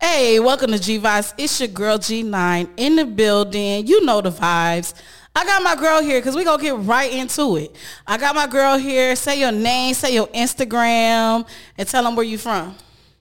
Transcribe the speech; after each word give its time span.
Hey, 0.00 0.38
welcome 0.38 0.70
to 0.70 0.78
G 0.78 1.00
Vibes. 1.00 1.34
It's 1.36 1.58
your 1.58 1.68
girl 1.68 1.98
G9 1.98 2.68
in 2.76 2.94
the 2.94 3.04
building. 3.04 3.84
You 3.84 4.04
know 4.04 4.20
the 4.20 4.30
vibes. 4.30 4.94
I 5.34 5.44
got 5.44 5.60
my 5.64 5.74
girl 5.74 6.00
here 6.00 6.20
because 6.20 6.36
we 6.36 6.44
going 6.44 6.60
to 6.60 6.64
get 6.64 6.76
right 6.76 7.12
into 7.12 7.56
it. 7.56 7.74
I 8.06 8.16
got 8.16 8.36
my 8.36 8.46
girl 8.46 8.78
here. 8.78 9.16
Say 9.16 9.40
your 9.40 9.50
name, 9.50 9.94
say 9.94 10.14
your 10.14 10.28
Instagram, 10.28 11.48
and 11.76 11.88
tell 11.88 12.04
them 12.04 12.14
where 12.14 12.24
you're 12.24 12.38
from. 12.38 12.76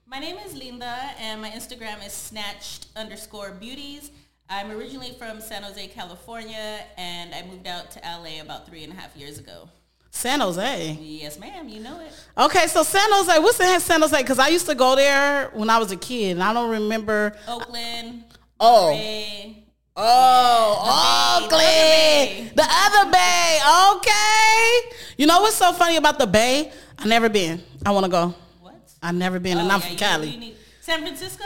My 0.06 0.20
name 0.20 0.38
is 0.46 0.54
Linda, 0.54 0.96
and 1.20 1.42
my 1.42 1.50
Instagram 1.50 2.06
is 2.06 2.14
snatched 2.14 2.90
underscore 2.96 3.54
beauties. 3.54 4.12
I'm 4.48 4.70
originally 4.70 5.14
from 5.14 5.42
San 5.42 5.64
Jose, 5.64 5.88
California, 5.88 6.86
and 6.96 7.34
I 7.34 7.42
moved 7.42 7.66
out 7.66 7.90
to 7.92 8.00
LA 8.04 8.40
about 8.40 8.68
three 8.68 8.84
and 8.84 8.94
a 8.94 8.96
half 8.96 9.18
years 9.18 9.40
ago. 9.40 9.68
San 10.12 10.40
Jose. 10.40 10.98
Yes, 11.02 11.40
ma'am. 11.40 11.68
You 11.70 11.82
know 11.82 12.00
it. 12.00 12.12
Okay, 12.38 12.68
so 12.68 12.84
San 12.84 13.08
Jose, 13.12 13.40
what's 13.40 13.58
the 13.58 13.80
San 13.80 14.02
Jose? 14.02 14.18
Because 14.18 14.40
I 14.40 14.48
used 14.50 14.66
to 14.68 14.76
go 14.76 14.96
there 14.96 15.50
when 15.54 15.70
I 15.70 15.78
was 15.78 15.92
a 15.92 15.96
kid, 15.98 16.32
and 16.32 16.44
I 16.44 16.54
don't 16.54 16.70
remember. 16.72 17.36
Oakland. 17.48 18.24
Oh. 18.60 18.92
Bay. 18.92 19.64
Oh, 20.00 21.40
Yeah, 21.42 21.48
the 21.48 21.56
Bay, 21.56 22.28
Oakland. 22.46 22.58
The 22.58 22.68
other 22.70 23.12
bay. 23.12 23.60
Okay. 23.98 24.98
You 25.18 25.26
know 25.26 25.42
what's 25.42 25.56
so 25.56 25.74
funny 25.74 25.98
about 25.98 26.20
the 26.20 26.28
bay? 26.28 26.72
I 27.00 27.08
never 27.08 27.30
been. 27.30 27.62
I 27.86 27.92
want 27.92 28.06
to 28.06 28.12
go. 28.12 28.36
What? 28.62 28.76
I 29.02 29.12
never 29.12 29.40
been, 29.40 29.58
and 29.58 29.70
Oh, 29.72 29.74
I'm 29.76 29.82
yeah, 29.82 29.88
from 29.88 29.98
Cali. 29.98 30.38
need- 30.38 30.56
San 30.82 31.02
Francisco? 31.02 31.44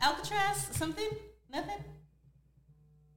Alcatraz? 0.00 0.68
Something? 0.72 1.08
Nothing? 1.52 1.78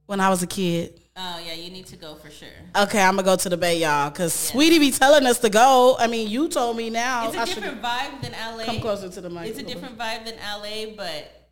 when 0.06 0.20
I 0.20 0.28
was 0.30 0.40
a 0.42 0.46
kid. 0.46 1.00
Oh, 1.16 1.42
yeah. 1.44 1.54
You 1.54 1.70
need 1.70 1.86
to 1.86 1.96
go 1.96 2.14
for 2.16 2.30
sure. 2.30 2.48
Okay, 2.76 3.00
I'm 3.00 3.16
gonna 3.16 3.22
go 3.22 3.36
to 3.36 3.48
the 3.48 3.56
bay, 3.56 3.78
y'all, 3.78 4.10
cause 4.10 4.34
Sweetie 4.34 4.78
be 4.78 4.90
telling 4.90 5.24
us 5.26 5.38
to 5.38 5.48
go. 5.48 5.96
I 5.98 6.06
mean, 6.06 6.28
you 6.28 6.48
told 6.48 6.76
me 6.76 6.90
now. 6.90 7.28
It's 7.28 7.36
I 7.36 7.42
a 7.42 7.46
should 7.46 7.54
different 7.62 7.82
vibe 7.82 8.20
than 8.20 8.32
LA. 8.32 8.64
come 8.64 8.80
closer 8.80 9.08
to 9.08 9.20
the 9.20 9.30
mic. 9.30 9.48
It's 9.48 9.58
a 9.58 9.62
different 9.62 9.96
vibe 9.96 10.26
than 10.26 10.34
LA, 10.36 10.94
but 10.94 11.48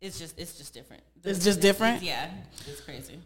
it's 0.00 0.18
just 0.18 0.38
it's 0.38 0.58
just 0.58 0.74
different. 0.74 1.02
It's 1.24 1.42
just 1.42 1.60
different? 1.60 2.02
yeah, 2.02 2.30
it's 2.66 2.80
crazy. 2.82 3.18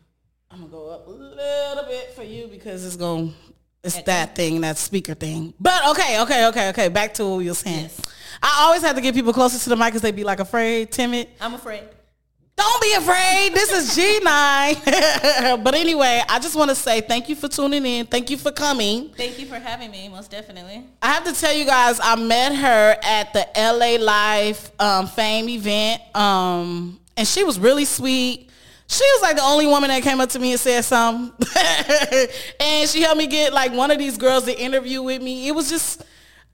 I'm 0.50 0.60
gonna 0.60 0.70
go 0.70 0.90
up 0.90 1.06
a 1.06 1.10
little 1.10 1.84
bit 1.84 2.14
for 2.14 2.22
you 2.22 2.46
because 2.46 2.84
it's 2.84 2.96
going 2.96 3.34
it's 3.82 3.96
Echo? 3.96 4.06
that 4.06 4.34
thing, 4.36 4.60
that 4.60 4.78
speaker 4.78 5.14
thing. 5.14 5.54
But 5.58 5.88
okay, 5.90 6.20
okay, 6.20 6.46
okay, 6.48 6.68
okay. 6.70 6.88
Back 6.88 7.14
to 7.14 7.26
what 7.26 7.38
we 7.38 7.48
were 7.48 7.54
saying. 7.54 7.82
Yes. 7.82 8.00
I 8.42 8.64
always 8.64 8.82
have 8.82 8.96
to 8.96 9.02
get 9.02 9.14
people 9.14 9.32
closer 9.32 9.58
to 9.58 9.68
the 9.68 9.76
mic 9.76 9.88
because 9.88 10.02
they 10.02 10.12
be 10.12 10.24
like 10.24 10.40
afraid, 10.40 10.90
timid. 10.90 11.28
I'm 11.40 11.54
afraid. 11.54 11.82
Don't 12.60 12.82
be 12.82 12.92
afraid. 12.92 13.54
This 13.54 13.72
is 13.72 13.96
G9. 13.96 15.64
but 15.64 15.74
anyway, 15.74 16.22
I 16.28 16.38
just 16.38 16.54
want 16.54 16.68
to 16.68 16.74
say 16.74 17.00
thank 17.00 17.30
you 17.30 17.34
for 17.34 17.48
tuning 17.48 17.86
in. 17.86 18.04
Thank 18.04 18.28
you 18.28 18.36
for 18.36 18.52
coming. 18.52 19.08
Thank 19.16 19.38
you 19.38 19.46
for 19.46 19.54
having 19.54 19.90
me. 19.90 20.10
Most 20.10 20.30
definitely. 20.30 20.84
I 21.00 21.06
have 21.06 21.24
to 21.24 21.32
tell 21.32 21.54
you 21.54 21.64
guys, 21.64 21.98
I 22.02 22.16
met 22.16 22.54
her 22.54 22.96
at 23.02 23.32
the 23.32 23.48
LA 23.56 24.04
Life 24.04 24.72
um, 24.78 25.06
Fame 25.06 25.48
event, 25.48 26.02
um, 26.14 27.00
and 27.16 27.26
she 27.26 27.44
was 27.44 27.58
really 27.58 27.86
sweet. 27.86 28.50
She 28.88 29.04
was 29.14 29.22
like 29.22 29.36
the 29.36 29.42
only 29.42 29.66
woman 29.66 29.88
that 29.88 30.02
came 30.02 30.20
up 30.20 30.28
to 30.28 30.38
me 30.38 30.50
and 30.50 30.60
said 30.60 30.84
something, 30.84 31.32
and 32.60 32.90
she 32.90 33.00
helped 33.00 33.16
me 33.16 33.26
get 33.26 33.54
like 33.54 33.72
one 33.72 33.90
of 33.90 33.96
these 33.96 34.18
girls 34.18 34.44
to 34.44 34.60
interview 34.60 35.00
with 35.00 35.22
me. 35.22 35.48
It 35.48 35.52
was 35.52 35.70
just, 35.70 36.04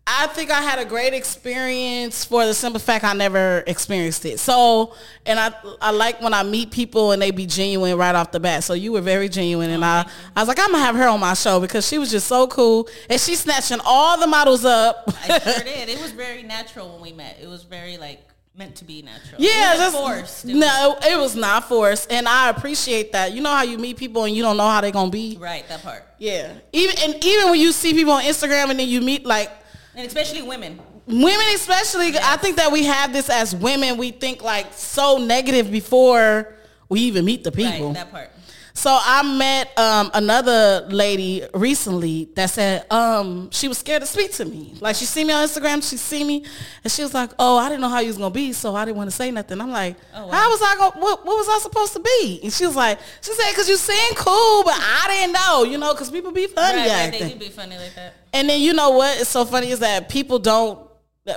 I 0.09 0.29
think 0.29 0.51
I 0.53 0.61
had 0.63 0.79
a 0.79 0.85
great 0.85 1.13
experience 1.15 2.25
for 2.25 2.47
the 2.47 2.55
simple 2.55 2.79
fact 2.81 3.05
I 3.05 3.13
never 3.13 3.65
experienced 3.67 4.25
it. 4.25 4.39
So, 4.39 4.95
and 5.25 5.39
I 5.39 5.53
I 5.81 5.91
like 5.91 6.21
when 6.21 6.33
I 6.33 6.43
meet 6.45 6.71
people 6.71 7.13
and 7.13 7.21
they 7.21 7.31
be 7.33 7.45
genuine 7.47 7.97
right 7.99 8.15
off 8.15 8.31
the 8.31 8.39
bat. 8.41 8.63
So 8.65 8.75
you 8.75 8.93
were 8.93 9.01
very 9.01 9.29
genuine, 9.29 9.71
and 9.71 9.85
I 9.85 10.07
I 10.37 10.41
was 10.41 10.49
like 10.49 10.59
I'm 10.61 10.71
gonna 10.71 10.85
have 10.85 10.97
her 10.97 11.09
on 11.09 11.19
my 11.21 11.35
show 11.35 11.61
because 11.61 11.87
she 11.89 11.99
was 11.99 12.11
just 12.11 12.29
so 12.29 12.47
cool, 12.47 12.89
and 13.11 13.21
she's 13.21 13.41
snatching 13.41 13.79
all 13.85 14.19
the 14.19 14.27
models 14.27 14.65
up. 14.65 15.13
I 15.29 15.39
sure 15.45 15.65
did. 15.65 15.89
It 15.89 16.01
was 16.01 16.13
very 16.13 16.43
natural 16.43 16.89
when 16.93 17.01
we 17.03 17.13
met. 17.13 17.39
It 17.43 17.49
was 17.49 17.65
very 17.65 17.99
like 17.99 18.21
meant 18.55 18.77
to 18.77 18.85
be 18.85 19.03
natural. 19.03 19.41
Yeah, 19.41 19.75
it 19.75 19.79
just 19.79 19.97
forced. 19.97 20.45
It 20.45 20.53
was- 20.55 20.61
no, 20.61 20.97
it 21.03 21.19
was 21.19 21.35
not 21.37 21.69
forced, 21.69 22.13
and 22.13 22.29
I 22.29 22.51
appreciate 22.51 23.13
that. 23.13 23.33
You 23.33 23.43
know 23.43 23.51
how 23.51 23.65
you 23.65 23.77
meet 23.77 23.97
people 23.97 24.25
and 24.25 24.35
you 24.37 24.43
don't 24.43 24.57
know 24.57 24.69
how 24.69 24.81
they're 24.81 24.93
gonna 24.93 25.11
be. 25.11 25.37
right, 25.41 25.69
that 25.69 25.83
part, 25.83 26.05
Yeah, 26.19 26.53
even 26.73 26.97
and 27.03 27.25
even 27.25 27.51
when 27.51 27.61
you 27.61 27.73
see 27.73 27.93
people 27.93 28.13
on 28.13 28.23
Instagram 28.23 28.71
and 28.71 28.79
then 28.79 28.89
you 28.89 29.01
meet 29.01 29.27
like 29.27 29.51
and 29.97 30.07
especially 30.07 30.43
women. 30.43 30.79
women, 31.07 31.47
especially, 31.55 32.17
I 32.19 32.37
think 32.37 32.57
that 32.57 32.71
we 32.71 32.85
have 32.85 33.13
this 33.13 33.31
as 33.31 33.57
women. 33.57 33.97
We 33.97 34.11
think 34.11 34.43
like 34.43 34.73
so 34.73 35.19
negative 35.19 35.71
before 35.71 36.55
we 36.89 37.01
even 37.01 37.25
meet 37.25 37.43
the 37.43 37.51
people. 37.51 37.89
Right, 37.89 37.95
that 37.95 38.11
part. 38.13 38.31
So 38.77 38.91
I 39.01 39.23
met 39.23 39.77
um, 39.79 40.11
another 40.13 40.87
lady 40.91 41.43
recently 41.55 42.29
that 42.35 42.51
said 42.51 42.85
um, 42.93 43.51
she 43.51 43.69
was 43.69 43.79
scared 43.79 44.03
to 44.03 44.07
speak 44.07 44.33
to 44.35 44.45
me. 44.45 44.75
Like 44.81 44.97
she 44.97 45.07
see 45.07 45.25
me 45.25 45.33
on 45.33 45.49
Instagram, 45.49 45.83
she 45.89 45.97
see 45.97 46.23
me, 46.23 46.45
and 46.85 46.93
she 46.93 47.01
was 47.01 47.15
like, 47.15 47.31
"Oh, 47.39 47.57
I 47.57 47.71
didn't 47.71 47.81
know 47.81 47.89
how 47.89 48.01
you 48.01 48.09
was 48.09 48.19
gonna 48.19 48.29
be, 48.35 48.53
so 48.53 48.77
I 48.77 48.85
didn't 48.85 48.99
want 48.99 49.09
to 49.09 49.17
say 49.17 49.31
nothing." 49.31 49.63
I'm 49.63 49.71
like, 49.71 49.97
Oh, 50.15 50.27
wow. 50.27 50.31
"How 50.33 50.51
was 50.51 50.61
I 50.63 50.77
going? 50.77 50.93
What, 51.03 51.25
what 51.25 51.37
was 51.39 51.49
I 51.49 51.59
supposed 51.63 51.95
to 51.95 52.01
be?" 52.01 52.41
And 52.43 52.53
she 52.53 52.67
was 52.67 52.77
like, 52.77 52.99
"She 53.23 53.33
said, 53.33 53.55
cause 53.55 53.67
you 53.67 53.77
seem 53.79 54.15
cool, 54.15 54.63
but 54.65 54.75
I 54.77 55.07
didn't 55.09 55.33
know, 55.33 55.65
you 55.65 55.79
know, 55.79 55.95
cause 55.95 56.11
people 56.11 56.31
be 56.31 56.47
funny 56.47 56.77
Right, 56.81 56.87
right, 56.89 57.15
acting." 57.15 57.29
they 57.29 57.33
do 57.33 57.39
be 57.39 57.49
funny 57.49 57.79
like 57.79 57.95
that. 57.95 58.13
And 58.35 58.47
then 58.47 58.61
you 58.61 58.75
know 58.75 58.91
what 58.91 59.19
is 59.19 59.29
so 59.29 59.47
funny 59.47 59.71
is 59.71 59.79
that 59.79 60.11
people 60.11 60.39
don't 60.39 60.86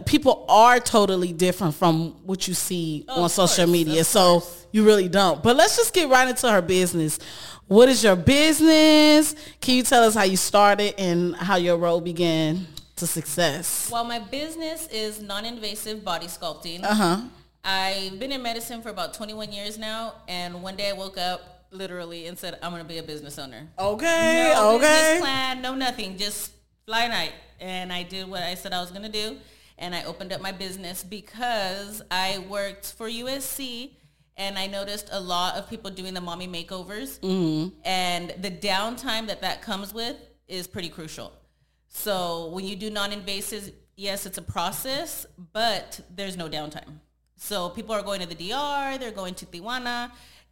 people 0.05 0.45
are 0.47 0.79
totally 0.79 1.33
different 1.33 1.75
from 1.75 2.11
what 2.25 2.47
you 2.47 2.53
see 2.53 3.05
Oh, 3.07 3.23
on 3.23 3.29
social 3.29 3.65
course, 3.65 3.71
media. 3.71 4.03
So 4.03 4.39
course. 4.41 4.65
you 4.71 4.85
really 4.85 5.07
don't. 5.09 5.41
But 5.41 5.55
let's 5.55 5.75
just 5.77 5.93
get 5.93 6.09
right 6.09 6.27
into 6.27 6.49
her 6.51 6.61
business. 6.61 7.19
What 7.67 7.89
is 7.89 8.03
your 8.03 8.15
business? 8.15 9.35
Can 9.61 9.75
you 9.75 9.83
tell 9.83 10.03
us 10.03 10.15
how 10.15 10.23
you 10.23 10.37
started 10.37 10.95
and 10.99 11.35
how 11.35 11.55
your 11.57 11.77
road 11.77 12.01
began 12.01 12.67
to 12.95 13.07
success? 13.07 13.89
Well, 13.91 14.03
my 14.03 14.19
business 14.19 14.87
is 14.87 15.21
non-invasive 15.21 16.03
body 16.03 16.27
sculpting. 16.27 16.83
Uh-huh. 16.83 17.21
I've 17.63 18.19
been 18.19 18.31
in 18.31 18.41
medicine 18.41 18.81
for 18.81 18.89
about 18.89 19.13
21 19.13 19.51
years 19.51 19.77
now, 19.77 20.13
and 20.27 20.63
one 20.63 20.75
day 20.75 20.89
I 20.89 20.93
woke 20.93 21.17
up 21.17 21.65
literally 21.71 22.25
and 22.27 22.37
said, 22.39 22.57
"I'm 22.63 22.71
going 22.71 22.81
to 22.81 22.87
be 22.87 22.97
a 22.99 23.03
business 23.03 23.37
owner." 23.37 23.67
Okay, 23.77 24.51
no 24.55 24.75
okay. 24.75 24.79
business 24.87 25.19
plan, 25.19 25.61
no 25.61 25.75
nothing, 25.75 26.17
just 26.17 26.51
fly 26.85 27.07
night. 27.07 27.33
And 27.59 27.91
I 27.91 28.03
did 28.03 28.27
what 28.29 28.41
I 28.41 28.55
said 28.55 28.73
I 28.73 28.79
was 28.79 28.89
gonna 28.91 29.09
do, 29.09 29.37
and 29.79 29.95
I 29.95 30.03
opened 30.03 30.31
up 30.31 30.41
my 30.41 30.51
business 30.51 31.03
because 31.03 32.01
I 32.11 32.37
worked 32.49 32.93
for 32.93 33.09
USC, 33.09 33.91
and 34.37 34.57
I 34.59 34.67
noticed 34.67 35.09
a 35.11 35.19
lot 35.19 35.55
of 35.55 35.69
people 35.69 35.89
doing 35.91 36.13
the 36.13 36.21
mommy 36.21 36.47
makeovers, 36.47 37.19
Mm-hmm. 37.19 37.75
and 37.85 38.29
the 38.41 38.51
downtime 38.51 39.27
that 39.27 39.41
that 39.41 39.61
comes 39.61 39.93
with 39.93 40.15
is 40.47 40.67
pretty 40.67 40.89
crucial. 40.89 41.33
So 41.87 42.49
when 42.53 42.65
you 42.65 42.75
do 42.75 42.89
non-invasive, 42.89 43.71
yes, 43.95 44.25
it's 44.25 44.37
a 44.37 44.41
process, 44.43 45.25
but 45.53 45.99
there's 46.15 46.37
no 46.37 46.47
downtime. 46.47 46.99
So 47.37 47.69
people 47.69 47.95
are 47.95 48.01
going 48.03 48.19
to 48.21 48.27
the 48.27 48.35
DR, 48.35 48.97
they're 48.99 49.11
going 49.11 49.33
to 49.35 49.45
Tijuana, 49.45 50.11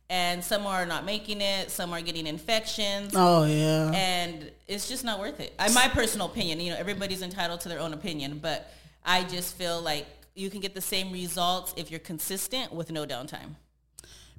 and 0.09 0.43
some 0.43 0.66
are 0.66 0.85
not 0.85 1.03
making 1.05 1.41
it, 1.41 1.69
some 1.69 1.91
are 1.93 2.01
getting 2.01 2.27
infections 2.27 3.11
Oh 3.13 3.43
yeah. 3.43 3.91
and 3.93 4.49
it's 4.67 4.87
just 4.87 5.03
not 5.03 5.19
worth 5.19 5.39
it. 5.41 5.53
In 5.66 5.73
my 5.73 5.89
personal 5.89 6.27
opinion, 6.27 6.59
you 6.61 6.71
know, 6.71 6.77
everybody's 6.77 7.21
entitled 7.21 7.59
to 7.61 7.69
their 7.69 7.79
own 7.81 7.93
opinion, 7.93 8.39
but 8.41 8.71
I 9.07 9.23
just 9.23 9.56
feel 9.56 9.81
like 9.81 10.06
you 10.35 10.50
can 10.50 10.59
get 10.59 10.75
the 10.75 10.81
same 10.81 11.13
results 11.13 11.73
if 11.78 11.90
you're 11.90 12.00
consistent 12.01 12.73
with 12.73 12.91
no 12.91 13.06
downtime. 13.06 13.56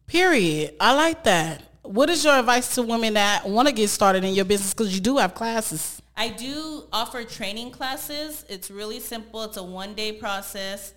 Period. 0.06 0.74
I 0.78 0.94
like 0.94 1.24
that. 1.24 1.62
What 1.82 2.10
is 2.10 2.22
your 2.22 2.34
advice 2.34 2.74
to 2.74 2.82
women 2.82 3.14
that 3.14 3.48
want 3.48 3.66
to 3.66 3.74
get 3.74 3.88
started 3.88 4.24
in 4.24 4.34
your 4.34 4.44
business? 4.44 4.74
Because 4.74 4.94
you 4.94 5.00
do 5.00 5.16
have 5.16 5.34
classes. 5.34 6.02
I 6.16 6.28
do 6.28 6.84
offer 6.92 7.24
training 7.24 7.70
classes. 7.70 8.44
It's 8.48 8.70
really 8.70 9.00
simple. 9.00 9.42
It's 9.44 9.56
a 9.56 9.62
one-day 9.62 10.12
process. 10.12 10.92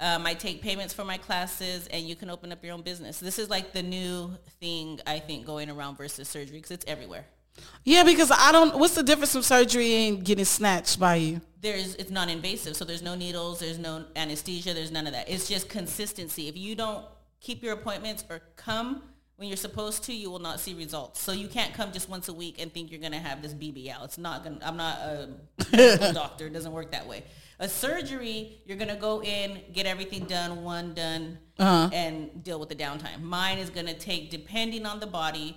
Um, 0.00 0.26
I 0.26 0.34
take 0.34 0.60
payments 0.60 0.92
for 0.92 1.04
my 1.04 1.16
classes, 1.16 1.86
and 1.86 2.06
you 2.06 2.16
can 2.16 2.28
open 2.28 2.52
up 2.52 2.62
your 2.62 2.74
own 2.74 2.82
business. 2.82 3.20
This 3.20 3.38
is 3.38 3.48
like 3.48 3.72
the 3.72 3.82
new 3.82 4.36
thing 4.60 5.00
I 5.06 5.18
think 5.18 5.46
going 5.46 5.70
around 5.70 5.96
versus 5.96 6.28
surgery 6.28 6.58
because 6.58 6.72
it's 6.72 6.84
everywhere. 6.86 7.24
Yeah, 7.84 8.04
because 8.04 8.30
I 8.30 8.52
don't. 8.52 8.78
What's 8.78 8.94
the 8.94 9.02
difference 9.02 9.32
from 9.32 9.42
surgery 9.42 10.08
and 10.08 10.24
getting 10.24 10.44
snatched 10.44 10.98
by 10.98 11.16
you? 11.16 11.40
there's 11.64 11.94
it's 11.94 12.10
non-invasive 12.10 12.76
so 12.76 12.84
there's 12.84 13.02
no 13.02 13.14
needles 13.14 13.60
there's 13.60 13.78
no 13.78 14.04
anesthesia 14.14 14.74
there's 14.74 14.92
none 14.92 15.06
of 15.06 15.14
that. 15.14 15.28
It's 15.28 15.48
just 15.48 15.68
consistency. 15.68 16.46
If 16.46 16.56
you 16.56 16.76
don't 16.76 17.04
keep 17.40 17.62
your 17.62 17.72
appointments 17.72 18.24
or 18.28 18.42
come 18.56 19.02
when 19.36 19.48
you're 19.48 19.56
supposed 19.56 20.04
to 20.04 20.12
you 20.12 20.30
will 20.30 20.38
not 20.38 20.60
see 20.60 20.74
results. 20.74 21.20
So 21.20 21.32
you 21.32 21.48
can't 21.48 21.72
come 21.72 21.90
just 21.90 22.08
once 22.08 22.28
a 22.28 22.34
week 22.34 22.60
and 22.60 22.72
think 22.72 22.90
you're 22.90 23.00
going 23.00 23.12
to 23.12 23.18
have 23.18 23.40
this 23.42 23.54
bbl 23.54 24.04
it's 24.04 24.18
not 24.18 24.44
going 24.44 24.58
to 24.58 24.68
i'm 24.68 24.76
not 24.76 24.98
um, 25.02 25.36
a 25.72 26.12
doctor 26.12 26.46
it 26.46 26.52
doesn't 26.52 26.72
work 26.72 26.92
that 26.92 27.08
way. 27.08 27.24
A 27.58 27.68
surgery 27.68 28.60
you're 28.66 28.78
going 28.78 28.88
to 28.88 28.96
go 28.96 29.22
in 29.22 29.62
get 29.72 29.86
everything 29.86 30.26
done 30.26 30.64
one 30.64 30.92
done 30.92 31.38
uh-huh. 31.58 31.88
and 31.94 32.44
deal 32.44 32.60
with 32.60 32.68
the 32.68 32.76
downtime. 32.76 33.22
Mine 33.22 33.56
is 33.56 33.70
going 33.70 33.86
to 33.86 33.94
take 33.94 34.30
depending 34.30 34.84
on 34.84 35.00
the 35.00 35.06
body 35.06 35.56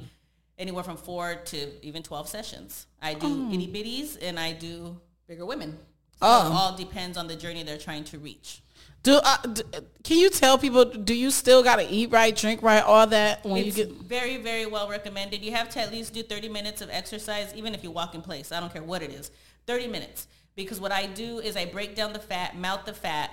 anywhere 0.57 0.83
from 0.83 0.97
four 0.97 1.35
to 1.45 1.85
even 1.85 2.01
12 2.03 2.27
sessions 2.27 2.87
i 3.01 3.13
do 3.13 3.49
itty 3.51 3.67
bitties 3.67 4.17
and 4.21 4.39
i 4.39 4.51
do 4.53 4.97
bigger 5.27 5.45
women 5.45 5.77
so 6.19 6.27
Oh. 6.29 6.47
it 6.47 6.53
all 6.55 6.75
depends 6.75 7.15
on 7.15 7.27
the 7.27 7.35
journey 7.35 7.61
they're 7.61 7.77
trying 7.77 8.03
to 8.05 8.17
reach. 8.17 8.63
Do 9.03 9.19
uh, 9.23 9.37
d- 9.53 9.61
can 10.03 10.17
you 10.17 10.31
tell 10.31 10.57
people? 10.57 10.83
Do 10.83 11.13
you 11.13 11.29
still 11.29 11.61
gotta 11.61 11.85
eat 11.93 12.09
right, 12.11 12.35
drink 12.35 12.63
right, 12.63 12.83
all 12.83 13.05
that 13.05 13.45
when 13.45 13.57
It's 13.57 13.77
you 13.77 13.85
get? 13.85 13.93
very, 14.01 14.37
very 14.37 14.65
well 14.65 14.89
recommended. 14.89 15.43
You 15.43 15.51
have 15.51 15.69
to 15.69 15.79
at 15.79 15.91
least 15.91 16.15
do 16.15 16.23
30 16.23 16.49
minutes 16.49 16.81
of 16.81 16.89
exercise, 16.89 17.53
even 17.55 17.75
if 17.75 17.83
you 17.83 17.91
walk 17.91 18.15
in 18.15 18.23
place. 18.23 18.51
I 18.51 18.59
don't 18.59 18.73
care 18.73 18.81
what 18.81 19.03
it 19.03 19.11
is. 19.11 19.29
30 19.67 19.85
minutes. 19.89 20.27
Because 20.55 20.79
what 20.81 20.91
I 20.91 21.05
do 21.05 21.37
is 21.37 21.55
I 21.55 21.65
break 21.65 21.93
down 21.95 22.13
the 22.13 22.19
fat, 22.31 22.57
melt 22.57 22.87
the 22.87 22.93
fat, 22.93 23.29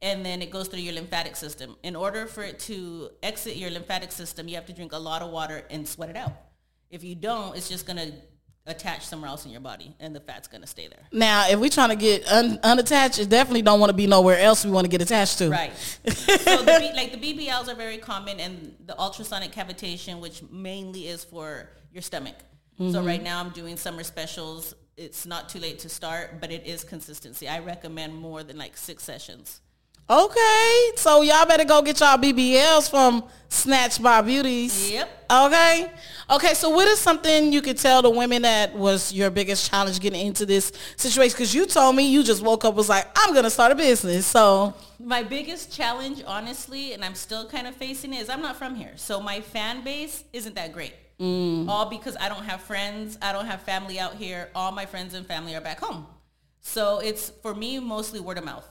and 0.00 0.24
then 0.24 0.40
it 0.40 0.52
goes 0.52 0.68
through 0.68 0.80
your 0.82 0.94
lymphatic 0.94 1.34
system. 1.34 1.74
In 1.82 1.96
order 1.96 2.26
for 2.28 2.44
it 2.44 2.60
to 2.60 3.10
exit 3.24 3.56
your 3.56 3.70
lymphatic 3.70 4.12
system, 4.12 4.46
you 4.46 4.54
have 4.54 4.66
to 4.66 4.72
drink 4.72 4.92
a 4.92 4.98
lot 4.98 5.20
of 5.20 5.32
water 5.32 5.64
and 5.68 5.86
sweat 5.88 6.10
it 6.10 6.16
out. 6.16 6.32
If 6.90 7.04
you 7.04 7.14
don't, 7.14 7.56
it's 7.56 7.68
just 7.68 7.86
gonna 7.86 8.12
attach 8.66 9.06
somewhere 9.06 9.28
else 9.30 9.44
in 9.46 9.52
your 9.52 9.60
body, 9.60 9.94
and 10.00 10.14
the 10.14 10.20
fat's 10.20 10.48
gonna 10.48 10.66
stay 10.66 10.88
there. 10.88 11.02
Now, 11.12 11.48
if 11.48 11.58
we're 11.58 11.70
trying 11.70 11.90
to 11.90 11.96
get 11.96 12.26
un- 12.30 12.58
unattached, 12.62 13.18
it 13.18 13.28
definitely 13.28 13.62
don't 13.62 13.80
want 13.80 13.90
to 13.90 13.96
be 13.96 14.06
nowhere 14.06 14.38
else 14.38 14.64
we 14.64 14.70
want 14.70 14.84
to 14.84 14.90
get 14.90 15.00
attached 15.00 15.38
to. 15.38 15.50
Right. 15.50 15.76
so 15.76 16.58
the, 16.62 16.76
B- 16.80 16.92
like 16.94 17.12
the 17.12 17.18
BBLs 17.18 17.68
are 17.68 17.74
very 17.74 17.98
common, 17.98 18.40
and 18.40 18.74
the 18.86 18.98
ultrasonic 18.98 19.52
cavitation, 19.52 20.20
which 20.20 20.42
mainly 20.50 21.08
is 21.08 21.24
for 21.24 21.70
your 21.92 22.02
stomach. 22.02 22.36
So 22.78 22.84
mm-hmm. 22.84 23.06
right 23.06 23.22
now 23.22 23.40
I'm 23.40 23.50
doing 23.50 23.76
summer 23.76 24.02
specials. 24.02 24.74
It's 24.96 25.26
not 25.26 25.48
too 25.48 25.58
late 25.58 25.80
to 25.80 25.88
start, 25.88 26.40
but 26.40 26.50
it 26.50 26.66
is 26.66 26.82
consistency. 26.82 27.46
I 27.46 27.58
recommend 27.58 28.14
more 28.14 28.42
than 28.42 28.56
like 28.56 28.76
six 28.76 29.02
sessions. 29.02 29.60
Okay, 30.08 30.90
so 30.96 31.22
y'all 31.22 31.46
better 31.46 31.64
go 31.64 31.82
get 31.82 32.00
y'all 32.00 32.16
BBLs 32.18 32.90
from 32.90 33.24
Snatch 33.48 34.02
by 34.02 34.20
Beauties. 34.22 34.90
Yep. 34.90 35.08
Okay. 35.30 35.90
Okay, 36.30 36.54
so 36.54 36.70
what 36.70 36.88
is 36.88 36.98
something 36.98 37.52
you 37.52 37.62
could 37.62 37.76
tell 37.76 38.02
the 38.02 38.10
women 38.10 38.42
that 38.42 38.74
was 38.74 39.12
your 39.12 39.30
biggest 39.30 39.70
challenge 39.70 40.00
getting 40.00 40.26
into 40.26 40.46
this 40.46 40.72
situation? 40.96 41.34
Because 41.34 41.54
you 41.54 41.66
told 41.66 41.94
me 41.94 42.10
you 42.10 42.22
just 42.22 42.42
woke 42.42 42.64
up 42.64 42.74
was 42.74 42.88
like, 42.88 43.06
I'm 43.16 43.32
going 43.32 43.44
to 43.44 43.50
start 43.50 43.70
a 43.70 43.74
business. 43.74 44.26
So, 44.26 44.74
My 44.98 45.22
biggest 45.22 45.72
challenge, 45.72 46.22
honestly, 46.26 46.92
and 46.92 47.04
I'm 47.04 47.14
still 47.14 47.46
kind 47.46 47.66
of 47.66 47.76
facing 47.76 48.12
it, 48.14 48.22
is 48.22 48.28
I'm 48.28 48.42
not 48.42 48.56
from 48.56 48.74
here. 48.74 48.92
So 48.96 49.20
my 49.20 49.40
fan 49.40 49.82
base 49.84 50.24
isn't 50.32 50.54
that 50.56 50.72
great. 50.72 50.94
Mm. 51.20 51.68
All 51.68 51.86
because 51.86 52.16
I 52.20 52.28
don't 52.28 52.44
have 52.44 52.60
friends. 52.60 53.18
I 53.20 53.32
don't 53.32 53.46
have 53.46 53.62
family 53.62 54.00
out 54.00 54.14
here. 54.14 54.50
All 54.54 54.72
my 54.72 54.86
friends 54.86 55.14
and 55.14 55.26
family 55.26 55.54
are 55.54 55.60
back 55.60 55.80
home. 55.80 56.06
So 56.60 56.98
it's, 56.98 57.30
for 57.42 57.54
me, 57.54 57.78
mostly 57.78 58.20
word 58.20 58.38
of 58.38 58.44
mouth. 58.44 58.66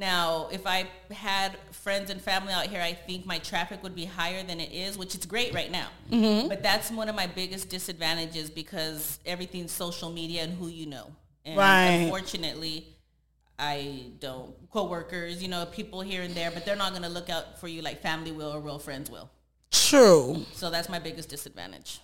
Now, 0.00 0.48
if 0.50 0.66
I 0.66 0.88
had 1.10 1.58
friends 1.72 2.08
and 2.08 2.22
family 2.22 2.54
out 2.54 2.66
here, 2.66 2.80
I 2.80 2.94
think 2.94 3.26
my 3.26 3.38
traffic 3.38 3.82
would 3.82 3.94
be 3.94 4.06
higher 4.06 4.42
than 4.42 4.58
it 4.58 4.72
is, 4.72 4.96
which 4.96 5.14
is 5.14 5.26
great 5.26 5.52
right 5.52 5.70
now. 5.70 5.88
Mm-hmm. 6.10 6.48
But 6.48 6.62
that's 6.62 6.90
one 6.90 7.10
of 7.10 7.14
my 7.14 7.26
biggest 7.26 7.68
disadvantages 7.68 8.48
because 8.48 9.18
everything's 9.26 9.72
social 9.72 10.10
media 10.10 10.42
and 10.42 10.54
who 10.54 10.68
you 10.68 10.86
know. 10.86 11.12
And 11.44 11.58
Right. 11.58 11.86
unfortunately, 12.04 12.86
I 13.58 14.04
don't 14.20 14.54
coworkers, 14.70 15.42
you 15.42 15.48
know, 15.48 15.66
people 15.66 16.00
here 16.00 16.22
and 16.22 16.34
there, 16.34 16.50
but 16.50 16.64
they're 16.64 16.76
not 16.76 16.92
going 16.92 17.02
to 17.02 17.10
look 17.10 17.28
out 17.28 17.60
for 17.60 17.68
you 17.68 17.82
like 17.82 18.00
family 18.00 18.32
will 18.32 18.54
or 18.54 18.60
real 18.60 18.78
friends 18.78 19.10
will. 19.10 19.28
true. 19.70 20.46
So 20.54 20.70
that's 20.70 20.88
my 20.88 20.98
biggest 20.98 21.28
disadvantage. 21.28 22.00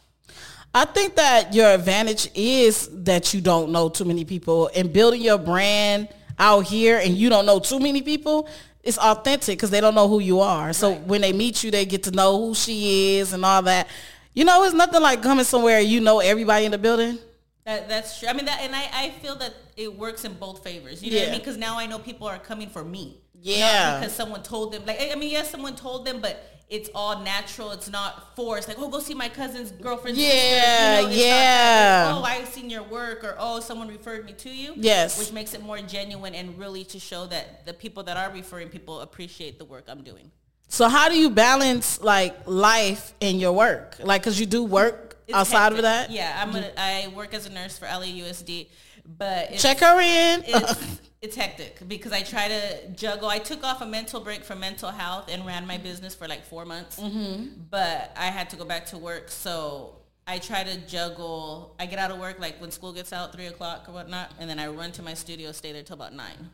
I 0.74 0.84
think 0.84 1.16
that 1.16 1.54
your 1.54 1.68
advantage 1.72 2.28
is 2.34 2.90
that 3.04 3.32
you 3.32 3.40
don't 3.40 3.72
know 3.72 3.88
too 3.88 4.04
many 4.04 4.24
people 4.26 4.70
and 4.76 4.92
building 4.92 5.22
your 5.22 5.38
brand 5.38 6.08
out 6.38 6.66
here 6.66 6.98
and 6.98 7.14
you 7.16 7.28
don't 7.28 7.46
know 7.46 7.58
too 7.58 7.78
many 7.80 8.02
people. 8.02 8.48
It's 8.82 8.98
authentic 8.98 9.58
because 9.58 9.70
they 9.70 9.80
don't 9.80 9.94
know 9.94 10.08
who 10.08 10.20
you 10.20 10.40
are. 10.40 10.72
So 10.72 10.90
Right. 10.92 11.00
when 11.02 11.20
they 11.20 11.32
meet 11.32 11.64
you, 11.64 11.70
they 11.70 11.84
get 11.86 12.04
to 12.04 12.10
know 12.12 12.38
who 12.38 12.54
she 12.54 13.16
is 13.16 13.32
and 13.32 13.44
all 13.44 13.62
that. 13.62 13.88
You 14.34 14.44
know, 14.44 14.62
it's 14.64 14.74
nothing 14.74 15.02
like 15.02 15.22
coming 15.22 15.44
somewhere 15.44 15.80
you 15.80 16.00
know 16.00 16.20
everybody 16.20 16.66
in 16.66 16.70
the 16.72 16.78
building. 16.78 17.18
That 17.64 17.88
that's 17.88 18.20
true. 18.20 18.28
I 18.28 18.32
mean 18.32 18.44
that, 18.44 18.60
and 18.62 18.76
I, 18.76 18.88
I 18.94 19.10
feel 19.22 19.34
that 19.36 19.54
it 19.76 19.96
works 19.98 20.24
in 20.24 20.34
both 20.34 20.62
favors. 20.62 21.02
You 21.02 21.10
know 21.10 21.16
what 21.16 21.22
Yeah. 21.22 21.28
I 21.28 21.30
mean? 21.32 21.40
Because 21.40 21.56
now 21.56 21.78
I 21.78 21.86
know 21.86 21.98
people 21.98 22.28
are 22.28 22.38
coming 22.38 22.68
for 22.68 22.84
me. 22.84 23.20
Yeah. 23.42 23.98
Because 23.98 24.14
someone 24.14 24.42
told 24.44 24.72
them. 24.72 24.84
Like 24.86 25.00
I 25.10 25.14
mean, 25.16 25.30
yes, 25.30 25.50
someone 25.50 25.74
told 25.74 26.04
them, 26.06 26.20
but 26.20 26.40
it's 26.68 26.90
all 26.94 27.22
natural. 27.22 27.70
It's 27.70 27.88
not 27.88 28.34
forced. 28.34 28.66
Like, 28.66 28.78
oh, 28.80 28.88
go 28.88 28.98
see 28.98 29.14
my 29.14 29.28
cousin's 29.28 29.70
girlfriend. 29.70 30.16
Yeah, 30.16 31.00
yeah. 31.08 32.12
oh, 32.14 32.22
I've 32.22 32.48
seen 32.48 32.68
your 32.68 32.82
work, 32.82 33.22
or 33.22 33.36
oh, 33.38 33.60
someone 33.60 33.88
referred 33.88 34.26
me 34.26 34.32
to 34.32 34.50
you. 34.50 34.72
Yes. 34.74 35.18
Which 35.18 35.32
makes 35.32 35.54
it 35.54 35.62
more 35.62 35.78
genuine 35.78 36.34
and 36.34 36.58
really 36.58 36.84
to 36.84 36.98
show 36.98 37.26
that 37.26 37.66
the 37.66 37.72
people 37.72 38.02
that 38.04 38.16
are 38.16 38.32
referring 38.32 38.68
people 38.68 39.00
appreciate 39.00 39.58
the 39.58 39.64
work 39.64 39.84
I'm 39.88 40.02
doing. 40.02 40.30
So 40.68 40.88
how 40.88 41.08
do 41.08 41.16
you 41.16 41.30
balance 41.30 42.00
like 42.00 42.36
life 42.46 43.14
and 43.20 43.40
your 43.40 43.52
work? 43.52 43.96
Like, 44.00 44.24
cause 44.24 44.40
you 44.40 44.46
do 44.46 44.64
work 44.64 45.16
It's 45.28 45.36
outside 45.36 45.72
of 45.72 45.82
that. 45.82 46.10
Yeah, 46.10 46.36
I'm 46.42 46.50
gonna. 46.50 46.72
I 46.76 47.12
work 47.14 47.32
as 47.34 47.46
a 47.46 47.50
nurse 47.50 47.78
for 47.78 47.86
LAUSD, 47.86 48.66
but 49.06 49.52
it's, 49.52 49.62
Check 49.62 49.80
her 49.80 50.00
in. 50.00 50.42
it's 50.46 51.00
it's 51.22 51.36
hectic 51.36 51.86
because 51.88 52.12
I 52.12 52.22
try 52.22 52.48
to 52.48 52.88
juggle. 52.90 53.28
I 53.28 53.38
took 53.38 53.64
off 53.64 53.80
a 53.80 53.86
mental 53.86 54.20
break 54.20 54.44
from 54.44 54.60
mental 54.60 54.90
health 54.90 55.28
and 55.30 55.46
ran 55.46 55.66
my 55.66 55.78
business 55.78 56.14
for 56.14 56.28
like 56.28 56.44
four 56.44 56.64
months, 56.64 56.98
mm-hmm. 57.00 57.46
but 57.70 58.12
I 58.16 58.26
had 58.26 58.50
to 58.50 58.56
go 58.56 58.64
back 58.64 58.86
to 58.86 58.98
work. 58.98 59.30
So 59.30 59.96
I 60.26 60.38
try 60.38 60.64
to 60.64 60.76
juggle. 60.86 61.74
I 61.78 61.86
get 61.86 61.98
out 61.98 62.10
of 62.10 62.18
work 62.18 62.38
like 62.38 62.60
when 62.60 62.70
school 62.70 62.92
gets 62.92 63.12
out, 63.12 63.32
three 63.32 63.46
o'clock 63.46 63.88
or 63.88 63.92
whatnot, 63.92 64.32
and 64.38 64.48
then 64.50 64.58
I 64.58 64.66
run 64.68 64.92
to 64.92 65.02
my 65.02 65.14
studio, 65.14 65.52
stay 65.52 65.72
there 65.72 65.82
till 65.82 65.94
about 65.94 66.14
nine. 66.14 66.50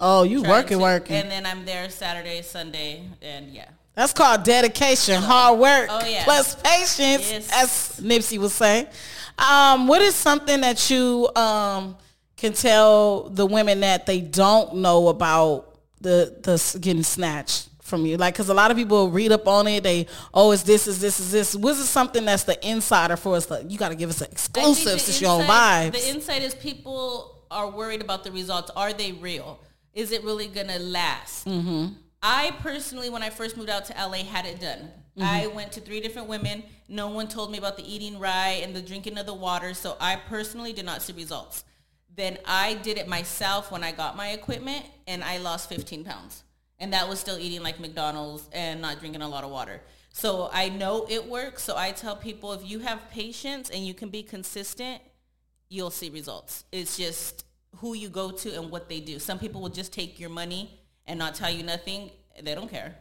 oh, 0.00 0.24
you 0.24 0.42
working, 0.42 0.78
to- 0.78 0.82
working. 0.82 1.16
and 1.16 1.30
then 1.30 1.46
I'm 1.46 1.64
there 1.64 1.88
Saturday, 1.88 2.42
Sunday, 2.42 3.08
and 3.20 3.48
yeah. 3.52 3.68
That's 3.94 4.12
called 4.12 4.42
dedication, 4.44 5.20
hard 5.20 5.58
work, 5.58 5.88
Oh, 5.90 6.04
yeah. 6.06 6.24
plus 6.24 6.54
patience, 6.54 7.30
Yes. 7.30 7.50
as 7.52 8.00
Nipsey 8.04 8.38
was 8.38 8.52
saying. 8.54 8.86
Um, 9.38 9.86
what 9.86 10.00
is 10.00 10.14
something 10.14 10.60
that 10.62 10.88
you 10.90 11.28
um, 11.36 11.96
can 12.36 12.52
tell 12.54 13.28
the 13.28 13.44
women 13.46 13.80
that 13.80 14.06
they 14.06 14.20
don't 14.20 14.76
know 14.76 15.08
about 15.08 15.76
the 16.00 16.34
the 16.42 16.78
getting 16.80 17.02
snatched 17.02 17.68
from 17.82 18.06
you? 18.06 18.16
Like, 18.16 18.34
because 18.34 18.48
a 18.48 18.54
lot 18.54 18.70
of 18.70 18.76
people 18.78 19.10
read 19.10 19.30
up 19.32 19.46
on 19.46 19.66
it. 19.66 19.82
They, 19.82 20.06
oh, 20.32 20.52
it's 20.52 20.62
this, 20.62 20.86
is 20.86 20.98
this, 21.00 21.20
is 21.20 21.30
this. 21.30 21.54
What 21.54 21.72
is 21.72 21.80
it 21.80 21.86
something 21.86 22.24
that's 22.24 22.44
the 22.44 22.66
insider 22.66 23.16
for 23.16 23.36
us? 23.36 23.50
Like, 23.50 23.70
you 23.70 23.76
got 23.78 23.90
to 23.90 23.94
give 23.94 24.08
us 24.10 24.20
an 24.22 24.28
exclusive 24.32 25.00
since 25.02 25.20
you're 25.20 25.30
on 25.30 25.42
vibes. 25.42 25.92
The 25.92 26.08
insight 26.10 26.42
is 26.42 26.54
people 26.54 27.42
are 27.50 27.68
worried 27.70 28.00
about 28.00 28.24
the 28.24 28.32
results. 28.32 28.70
Are 28.74 28.92
they 28.94 29.12
real? 29.12 29.60
Is 29.94 30.12
it 30.12 30.24
really 30.24 30.46
gonna 30.46 30.78
last? 30.78 31.46
Mm-hmm. 31.46 31.88
I 32.22 32.52
personally, 32.60 33.10
when 33.10 33.22
I 33.22 33.30
first 33.30 33.56
moved 33.56 33.70
out 33.70 33.84
to 33.86 33.94
LA, 33.94 34.18
had 34.18 34.46
it 34.46 34.60
done. 34.60 34.90
Mm-hmm. 35.18 35.22
I 35.22 35.46
went 35.48 35.72
to 35.72 35.80
three 35.80 36.00
different 36.00 36.28
women. 36.28 36.62
No 36.88 37.08
one 37.08 37.28
told 37.28 37.50
me 37.50 37.58
about 37.58 37.76
the 37.76 37.92
eating 37.92 38.18
right 38.18 38.60
and 38.62 38.74
the 38.74 38.80
drinking 38.80 39.18
of 39.18 39.26
the 39.26 39.34
water, 39.34 39.74
so 39.74 39.96
I 40.00 40.16
personally 40.16 40.72
did 40.72 40.84
not 40.84 41.02
see 41.02 41.12
results. 41.12 41.64
Then 42.14 42.38
I 42.46 42.74
did 42.74 42.98
it 42.98 43.08
myself 43.08 43.72
when 43.72 43.82
I 43.82 43.90
got 43.90 44.16
my 44.16 44.30
equipment, 44.30 44.86
and 45.06 45.24
I 45.24 45.38
lost 45.38 45.68
15 45.68 46.04
pounds. 46.04 46.44
And 46.78 46.92
that 46.92 47.08
was 47.08 47.18
still 47.18 47.38
eating 47.38 47.62
like 47.62 47.80
McDonald's 47.80 48.48
and 48.52 48.80
not 48.80 49.00
drinking 49.00 49.22
a 49.22 49.28
lot 49.28 49.44
of 49.44 49.50
water. 49.50 49.80
So 50.12 50.50
I 50.52 50.68
know 50.68 51.06
it 51.08 51.26
works. 51.26 51.62
So 51.62 51.76
I 51.76 51.92
tell 51.92 52.16
people 52.16 52.52
if 52.52 52.68
you 52.68 52.80
have 52.80 53.10
patience 53.10 53.70
and 53.70 53.86
you 53.86 53.94
can 53.94 54.10
be 54.10 54.22
consistent, 54.22 55.00
you'll 55.68 55.90
see 55.90 56.10
results. 56.10 56.64
It's 56.70 56.96
just 56.96 57.44
who 57.76 57.94
you 57.94 58.08
go 58.08 58.30
to 58.30 58.54
and 58.54 58.70
what 58.70 58.88
they 58.88 59.00
do. 59.00 59.18
Some 59.18 59.38
people 59.38 59.60
will 59.60 59.70
just 59.70 59.92
take 59.92 60.20
your 60.20 60.28
money 60.28 60.81
and 61.06 61.18
not 61.18 61.34
tell 61.34 61.50
you 61.50 61.62
nothing. 61.62 62.10
They 62.42 62.54
don't 62.54 62.70
care. 62.70 62.94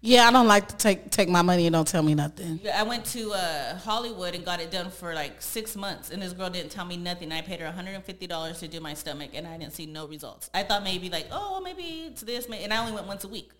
yeah, 0.00 0.26
I 0.26 0.32
don't 0.32 0.46
like 0.48 0.68
to 0.68 0.76
take 0.76 1.10
take 1.10 1.28
my 1.28 1.42
money 1.42 1.66
and 1.66 1.74
don't 1.74 1.86
tell 1.86 2.02
me 2.02 2.14
nothing. 2.14 2.60
I 2.74 2.82
went 2.82 3.04
to 3.06 3.32
uh, 3.32 3.76
Hollywood 3.78 4.34
and 4.34 4.44
got 4.44 4.60
it 4.60 4.70
done 4.70 4.90
for 4.90 5.14
like 5.14 5.40
six 5.42 5.76
months, 5.76 6.10
and 6.10 6.22
this 6.22 6.32
girl 6.32 6.50
didn't 6.50 6.70
tell 6.70 6.86
me 6.86 6.96
nothing. 6.96 7.30
I 7.30 7.42
paid 7.42 7.60
her 7.60 7.70
$150 7.70 8.58
to 8.58 8.68
do 8.68 8.80
my 8.80 8.94
stomach, 8.94 9.30
and 9.34 9.46
I 9.46 9.58
didn't 9.58 9.74
see 9.74 9.86
no 9.86 10.08
results. 10.08 10.50
I 10.54 10.62
thought 10.62 10.82
maybe 10.82 11.10
like, 11.10 11.26
oh, 11.30 11.60
maybe 11.62 11.82
it's 12.06 12.22
this, 12.22 12.46
and 12.46 12.72
I 12.72 12.78
only 12.80 12.92
went 12.92 13.06
once 13.06 13.24
a 13.24 13.28
week. 13.28 13.50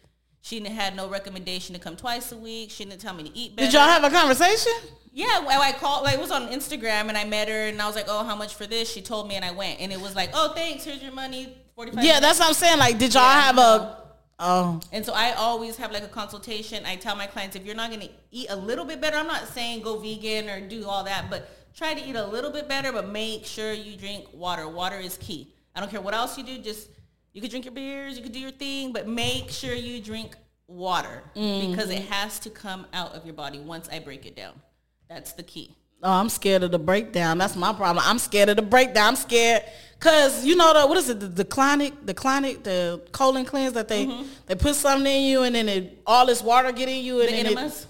She 0.43 0.59
didn't- 0.59 0.75
had 0.77 0.97
no 0.97 1.09
recommendation 1.09 1.75
to 1.75 1.81
come 1.81 1.97
twice 1.97 2.33
a 2.33 2.37
week. 2.37 2.71
She 2.71 2.85
didn't 2.85 3.01
tell 3.01 3.13
me 3.15 3.25
to 3.25 3.37
eat 3.37 3.57
better. 3.57 3.67
Did 3.67 3.75
y'all 3.75 3.89
have 3.89 4.05
a 4.05 4.11
conversation? 4.11 4.73
Yeah, 5.13 5.41
well, 5.41 5.61
I 5.61 5.73
called. 5.73 6.05
Like, 6.05 6.15
it 6.15 6.21
was 6.21 6.31
on 6.31 6.49
Instagram, 6.49 7.09
and 7.09 7.19
I 7.19 7.25
met 7.25 7.49
her, 7.49 7.67
and 7.67 7.83
I 7.83 7.87
was 7.87 7.97
like, 7.97 8.07
"Oh, 8.09 8.25
how 8.25 8.37
much 8.37 8.55
for 8.55 8.65
this?" 8.67 8.91
She 8.91 9.03
told 9.03 9.27
me, 9.29 9.35
and 9.35 9.45
I 9.45 9.51
went, 9.51 9.81
and 9.81 9.93
it 9.93 10.01
was 10.01 10.15
like, 10.15 10.31
"Oh, 10.33 10.53
thanks. 10.55 10.85
Here's 10.85 11.03
your 11.03 11.13
money, 11.13 11.57
forty 11.75 11.91
five. 11.91 12.05
Yeah, 12.05 12.21
that's 12.21 12.39
what 12.39 12.49
I'm 12.49 12.55
saying. 12.55 12.79
Like, 12.79 12.99
did 12.99 13.15
y'all 13.15 13.23
Yeah, 13.25 13.41
have 13.41 13.59
a? 13.59 13.97
Oh, 14.43 14.81
And 14.91 15.05
so 15.05 15.13
I 15.13 15.33
always 15.33 15.77
have 15.77 15.93
like 15.93 16.03
a 16.05 16.09
consultation. 16.09 16.87
I 16.87 16.97
tell 16.97 17.15
my 17.15 17.27
clients 17.27 17.57
if 17.57 17.67
you're 17.67 17.75
not 17.75 17.91
going 17.91 18.01
to 18.01 18.09
eat 18.31 18.47
a 18.49 18.57
little 18.57 18.87
bit 18.87 18.99
better, 18.99 19.19
I'm 19.19 19.27
not 19.27 19.47
saying 19.49 19.83
go 19.83 19.99
vegan 19.99 20.49
or 20.49 20.67
do 20.67 20.87
all 20.87 21.05
that, 21.05 21.29
but 21.29 21.51
try 21.77 21.93
to 21.93 22.01
eat 22.03 22.17
a 22.17 22.25
little 22.27 22.51
bit 22.51 22.67
better, 22.67 22.91
but 22.91 23.07
make 23.11 23.45
sure 23.45 23.75
you 23.75 23.99
drink 23.99 24.29
water. 24.33 24.67
Water 24.67 24.97
is 24.97 25.19
key. 25.19 25.53
I 25.77 25.81
don't 25.81 25.91
care 25.91 26.01
what 26.01 26.15
else 26.15 26.39
you 26.39 26.45
do. 26.45 26.57
Just 26.57 26.89
you 27.33 27.41
could 27.41 27.51
drink 27.51 27.65
your 27.65 27.75
beers, 27.75 28.17
you 28.17 28.23
could 28.23 28.33
do 28.33 28.41
your 28.41 28.51
thing, 28.51 28.93
but 28.93 29.09
make 29.09 29.51
sure 29.51 29.75
you 29.75 30.01
drink 30.01 30.37
water 30.67 31.23
because 31.35 31.91
it 31.91 32.03
mm. 32.03 32.09
has 32.09 32.39
to 32.41 32.51
come 32.51 32.87
out 32.93 33.13
of 33.13 33.25
your 33.25 33.35
body 33.35 33.59
once 33.59 33.89
I 33.91 33.99
break 33.99 34.27
it 34.27 34.37
down. 34.37 34.61
That's 35.09 35.33
the 35.33 35.43
key. 35.43 35.77
Oh, 36.03 36.13
I'm 36.13 36.31
scared 36.31 36.63
of 36.63 36.71
the 36.71 36.79
breakdown. 36.79 37.37
That's 37.37 37.57
my 37.57 37.73
problem. 37.73 38.03
I'm 38.07 38.19
scared 38.19 38.49
of 38.49 38.57
the 38.57 38.63
breakdown. 38.63 39.09
I'm 39.09 39.17
scared 39.17 39.65
because 39.99 40.47
you 40.47 40.57
know 40.57 40.73
the 40.73 40.87
what 40.87 40.97
is 40.97 41.11
it? 41.11 41.21
The, 41.21 41.27
the 41.27 41.45
colonic, 41.45 41.93
the 42.07 42.15
colonic, 42.15 42.63
the 42.63 43.03
colon 43.13 43.45
cleanse 43.45 43.75
that 43.75 43.89
they 43.89 44.07
mm-hmm. 44.07 44.27
they 44.47 44.55
put 44.55 44.77
something 44.77 45.13
in 45.13 45.25
you 45.25 45.43
and 45.43 45.55
then 45.55 45.69
it, 45.69 46.01
all 46.07 46.25
this 46.25 46.43
water 46.43 46.73
get 46.73 46.89
in 46.89 47.05
you 47.05 47.21
and 47.21 47.29
The 47.29 47.33
then 47.33 47.47
it, 47.47 47.53
enemas. 47.53 47.87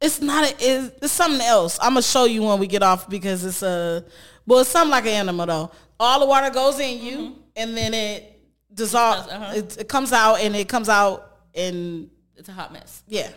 it's 0.00 0.20
not. 0.20 0.44
A, 0.44 0.54
it's, 0.58 0.94
it's 1.00 1.12
something 1.12 1.40
else. 1.40 1.78
I'm 1.80 1.92
gonna 1.92 2.02
show 2.02 2.26
you 2.26 2.42
when 2.42 2.58
we 2.58 2.66
get 2.66 2.82
off 2.82 3.08
because 3.08 3.44
it's 3.44 3.62
a. 3.62 4.04
Well, 4.46 4.60
it's 4.60 4.70
something 4.70 4.90
like 4.90 5.04
an 5.04 5.12
enema 5.12 5.46
though. 5.46 5.70
All 5.98 6.20
the 6.20 6.26
water 6.26 6.50
goes 6.50 6.78
in 6.80 7.02
you 7.02 7.16
mm-hmm. 7.16 7.40
and 7.56 7.76
then 7.76 7.94
it 7.94 8.35
dissolves. 8.76 9.26
Uh-huh. 9.28 9.52
It, 9.56 9.78
it 9.80 9.88
comes 9.88 10.12
out 10.12 10.36
and 10.40 10.54
it 10.54 10.68
comes 10.68 10.88
out 10.88 11.38
and 11.54 12.08
It's 12.36 12.48
a 12.48 12.52
hot 12.52 12.72
mess. 12.72 13.02
yeah, 13.08 13.30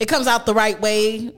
it 0.00 0.06
comes 0.08 0.26
out 0.26 0.46
the 0.46 0.54
right 0.54 0.80
way 0.80 1.32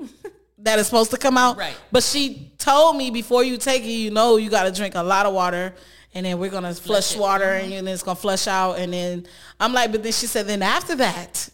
that 0.58 0.78
it's 0.78 0.88
supposed 0.88 1.10
to 1.10 1.16
come 1.16 1.36
out. 1.38 1.56
Right. 1.56 1.74
But 1.90 2.02
she 2.04 2.52
told 2.58 2.96
me 2.96 3.10
before 3.10 3.42
you 3.42 3.56
take 3.56 3.82
it, 3.82 3.88
you 3.88 4.10
know, 4.10 4.36
you 4.36 4.50
got 4.50 4.64
to 4.64 4.72
drink 4.72 4.94
a 4.94 5.02
lot 5.02 5.24
of 5.26 5.32
water 5.34 5.74
and 6.12 6.26
then 6.26 6.38
we're 6.40 6.50
gonna 6.50 6.74
flush, 6.74 7.16
water, 7.16 7.52
and 7.52 7.70
then 7.72 7.86
it's 7.88 8.02
gonna 8.02 8.16
flush 8.16 8.48
out, 8.48 8.80
and 8.80 8.92
then 8.92 9.26
I'm 9.60 9.72
like, 9.72 9.92
but 9.92 10.02
then 10.02 10.10
she 10.10 10.26
said, 10.26 10.44
then 10.48 10.60
after 10.60 10.96
that, 10.96 11.48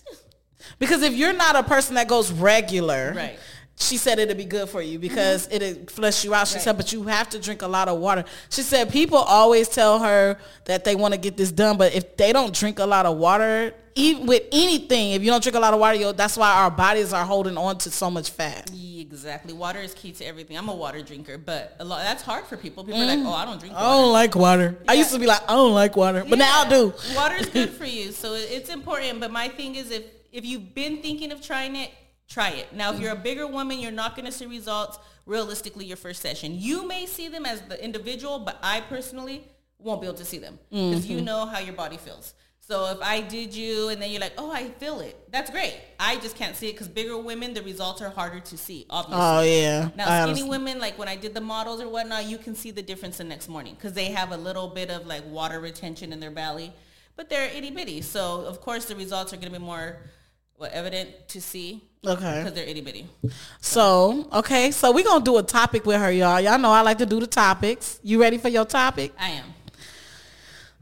because 0.78 1.02
if 1.02 1.12
you're 1.12 1.34
not 1.34 1.56
a 1.56 1.62
person 1.62 1.94
that 1.96 2.08
goes 2.08 2.32
regular, 2.32 3.12
Right. 3.14 3.38
She 3.78 3.98
said 3.98 4.18
it'd 4.18 4.36
be 4.36 4.46
good 4.46 4.70
for 4.70 4.80
you 4.80 4.98
because 4.98 5.46
mm-hmm. 5.46 5.54
it'd 5.56 5.90
flush 5.90 6.24
you 6.24 6.34
out. 6.34 6.48
She 6.48 6.54
Right. 6.54 6.64
said, 6.64 6.76
but 6.78 6.92
you 6.92 7.02
have 7.04 7.28
to 7.30 7.38
drink 7.38 7.60
a 7.60 7.68
lot 7.68 7.88
of 7.88 7.98
water. 7.98 8.24
She 8.48 8.62
said 8.62 8.90
people 8.90 9.18
always 9.18 9.68
tell 9.68 9.98
her 9.98 10.38
that 10.64 10.84
they 10.84 10.96
want 10.96 11.12
to 11.12 11.20
get 11.20 11.36
this 11.36 11.52
done, 11.52 11.76
but 11.76 11.94
if 11.94 12.16
they 12.16 12.32
don't 12.32 12.54
drink 12.54 12.78
a 12.78 12.86
lot 12.86 13.04
of 13.04 13.18
water, 13.18 13.74
even 13.94 14.26
with 14.26 14.44
anything, 14.50 15.12
if 15.12 15.22
you 15.22 15.30
don't 15.30 15.42
drink 15.42 15.56
a 15.56 15.60
lot 15.60 15.74
of 15.74 15.80
water, 15.80 16.12
that's 16.12 16.36
why 16.36 16.52
our 16.52 16.70
bodies 16.70 17.12
are 17.12 17.24
holding 17.24 17.58
on 17.58 17.76
to 17.78 17.90
so 17.90 18.10
much 18.10 18.30
fat. 18.30 18.70
Exactly. 18.98 19.52
Water 19.52 19.80
is 19.80 19.94
key 19.94 20.12
to 20.12 20.24
everything. 20.24 20.56
I'm 20.56 20.68
a 20.68 20.74
water 20.74 21.02
drinker, 21.02 21.38
but 21.38 21.76
a 21.78 21.84
lot 21.84 22.02
that's 22.02 22.22
hard 22.22 22.44
for 22.46 22.56
people. 22.56 22.84
People 22.84 23.00
are 23.00 23.06
like, 23.06 23.18
mm-hmm. 23.18 23.26
oh, 23.28 23.32
I 23.32 23.44
don't 23.44 23.58
drink 23.58 23.74
I 23.74 23.80
don't 23.80 24.12
like 24.12 24.34
water. 24.34 24.78
I 24.88 24.94
used 24.94 25.12
to 25.12 25.18
be 25.18 25.26
like, 25.26 25.42
I 25.48 25.54
don't 25.54 25.74
like 25.74 25.96
water, 25.96 26.24
but 26.28 26.38
now 26.38 26.62
I 26.64 26.68
do. 26.68 26.92
Water 27.14 27.36
is 27.36 27.46
good 27.46 27.70
for 27.78 27.84
you, 27.84 28.12
so 28.12 28.34
it's 28.34 28.68
important. 28.68 29.20
But 29.20 29.30
my 29.30 29.48
thing 29.48 29.76
is, 29.76 29.90
if 29.90 30.04
if 30.32 30.44
you've 30.44 30.74
been 30.74 31.00
thinking 31.00 31.32
of 31.32 31.40
trying 31.40 31.76
it, 31.76 31.90
try 32.28 32.50
it. 32.50 32.72
Now, 32.72 32.92
if 32.92 33.00
you're 33.00 33.12
a 33.12 33.16
bigger 33.16 33.46
woman, 33.46 33.78
you're 33.78 33.92
not 33.92 34.16
going 34.16 34.26
to 34.26 34.32
see 34.32 34.46
results 34.46 34.98
realistically 35.26 35.84
your 35.84 35.96
first 35.96 36.22
session. 36.22 36.52
You 36.54 36.86
may 36.86 37.06
see 37.06 37.28
them 37.28 37.46
as 37.46 37.60
the 37.62 37.82
individual, 37.82 38.38
but 38.38 38.58
I 38.62 38.80
personally 38.80 39.44
won't 39.78 40.00
be 40.00 40.06
able 40.06 40.16
to 40.18 40.24
see 40.24 40.38
them 40.38 40.58
because 40.70 41.04
Mm-hmm. 41.04 41.12
you 41.12 41.20
know 41.20 41.46
how 41.46 41.58
your 41.58 41.74
body 41.74 41.96
feels. 41.96 42.34
So 42.60 42.86
if 42.90 42.98
I 43.00 43.20
did 43.20 43.54
you 43.54 43.90
and 43.90 44.02
then 44.02 44.10
you're 44.10 44.20
like, 44.20 44.32
oh, 44.38 44.50
I 44.50 44.70
feel 44.70 44.98
it, 44.98 45.30
that's 45.30 45.50
great. 45.50 45.74
I 46.00 46.16
just 46.16 46.34
can't 46.34 46.56
see 46.56 46.68
it 46.68 46.72
because 46.72 46.88
bigger 46.88 47.16
women, 47.16 47.54
the 47.54 47.62
results 47.62 48.02
are 48.02 48.10
harder 48.10 48.40
to 48.40 48.58
see, 48.58 48.86
obviously. 48.90 49.24
Oh 49.24 49.42
yeah. 49.42 49.90
Now, 49.96 50.24
skinny 50.32 50.48
women, 50.48 50.80
like 50.80 50.98
when 50.98 51.06
I 51.06 51.14
did 51.14 51.32
the 51.32 51.40
models 51.40 51.80
or 51.80 51.88
whatnot, 51.88 52.24
you 52.24 52.38
can 52.38 52.56
see 52.56 52.72
the 52.72 52.82
difference 52.82 53.18
the 53.18 53.24
next 53.24 53.48
morning 53.48 53.74
because 53.74 53.92
they 53.92 54.06
have 54.06 54.32
a 54.32 54.36
little 54.36 54.66
bit 54.66 54.90
of 54.90 55.06
like 55.06 55.24
water 55.26 55.60
retention 55.60 56.12
in 56.12 56.18
their 56.18 56.32
belly, 56.32 56.72
but 57.14 57.30
they're 57.30 57.48
itty 57.54 57.70
bitty. 57.70 58.02
So 58.02 58.40
of 58.46 58.60
course 58.60 58.86
the 58.86 58.96
results 58.96 59.32
are 59.32 59.36
going 59.36 59.52
to 59.52 59.58
be 59.60 59.64
more 59.64 59.98
what, 60.56 60.72
evident 60.72 61.28
to 61.28 61.40
see 61.40 61.84
Okay. 62.06 62.38
because 62.38 62.54
they're 62.54 62.66
itty 62.66 62.80
bitty. 62.80 63.06
So 63.60 64.28
okay, 64.32 64.70
so 64.70 64.92
we're 64.92 65.04
gonna 65.04 65.24
do 65.24 65.38
a 65.38 65.42
topic 65.42 65.84
with 65.84 66.00
her, 66.00 66.10
y'all. 66.12 66.40
Y'all 66.40 66.58
know 66.58 66.70
I 66.70 66.82
like 66.82 66.98
to 66.98 67.06
do 67.06 67.20
the 67.20 67.26
topics. 67.26 67.98
You 68.02 68.20
ready 68.20 68.38
for 68.38 68.48
your 68.48 68.64
topic? 68.64 69.12
I 69.18 69.30
am. 69.30 69.44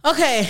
Okay, 0.05 0.49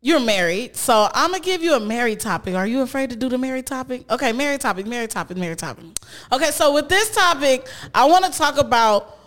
you're 0.00 0.20
married, 0.20 0.76
so 0.76 1.08
I'm 1.12 1.32
gonna 1.32 1.42
give 1.42 1.62
you 1.62 1.74
a 1.74 1.80
married 1.80 2.20
topic. 2.20 2.54
Are 2.54 2.66
you 2.66 2.82
afraid 2.82 3.10
to 3.10 3.16
do 3.16 3.28
the 3.28 3.38
married 3.38 3.66
topic? 3.66 4.10
Okay, 4.10 4.32
married 4.32 4.60
topic, 4.60 4.86
married 4.86 5.10
topic, 5.10 5.36
married 5.36 5.58
topic. 5.58 5.84
Okay, 6.30 6.50
so 6.50 6.72
with 6.72 6.88
this 6.88 7.14
topic, 7.14 7.66
I 7.94 8.04
want 8.04 8.24
to 8.24 8.30
talk 8.30 8.58
about 8.58 9.18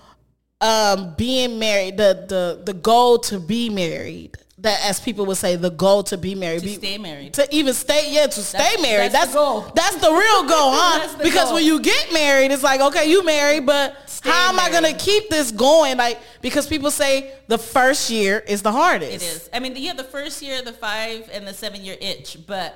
um, 0.61 1.13
being 1.17 1.59
married, 1.59 1.97
the 1.97 2.25
the 2.27 2.61
the 2.65 2.73
goal 2.73 3.19
to 3.19 3.39
be 3.39 3.69
married. 3.69 4.37
That, 4.59 4.79
as 4.85 5.01
people 5.01 5.25
would 5.25 5.35
say, 5.35 5.57
the 5.57 5.69
goal 5.69 6.03
to 6.03 6.17
be 6.17 6.33
married, 6.33 6.61
To 6.61 6.65
be, 6.65 6.75
stay 6.75 6.97
married. 6.97 7.33
to 7.33 7.45
even 7.53 7.73
stay, 7.73 8.13
yeah, 8.13 8.25
to 8.27 8.41
stay 8.41 8.57
That's- 8.57 8.81
married. 8.81 9.11
that's 9.11 9.31
the 9.31 9.37
goal. 9.37 9.61
That's 9.75 9.95
the 9.97 10.09
real 10.09 10.43
goal, 10.43 10.71
huh? 10.73 10.99
That's 10.99 11.15
because 11.21 11.45
goal. 11.45 11.55
when 11.55 11.65
you 11.65 11.81
get 11.81 12.13
married, 12.13 12.51
it's 12.51 12.63
like, 12.63 12.79
okay, 12.79 13.09
you 13.09 13.25
married, 13.25 13.65
but 13.65 14.09
Stay 14.09 14.29
how 14.29 14.47
am 14.53 14.59
I 14.59 14.69
gonna 14.71 14.93
keep 14.93 15.29
this 15.29 15.51
going? 15.51 15.97
Like, 15.97 16.19
because 16.41 16.67
people 16.67 16.89
say 16.89 17.33
the 17.47 17.57
first 17.57 18.09
year 18.09 18.39
is 18.47 18.61
the 18.61 18.71
hardest. 18.71 19.11
It 19.11 19.21
is. 19.23 19.49
I 19.51 19.59
mean, 19.59 19.73
yeah, 19.75 19.91
the 19.93 20.05
first 20.05 20.41
year, 20.41 20.61
the 20.61 20.71
five 20.71 21.29
and 21.33 21.45
the 21.45 21.53
seven 21.53 21.83
year 21.83 21.97
itch, 21.99 22.37
but 22.47 22.73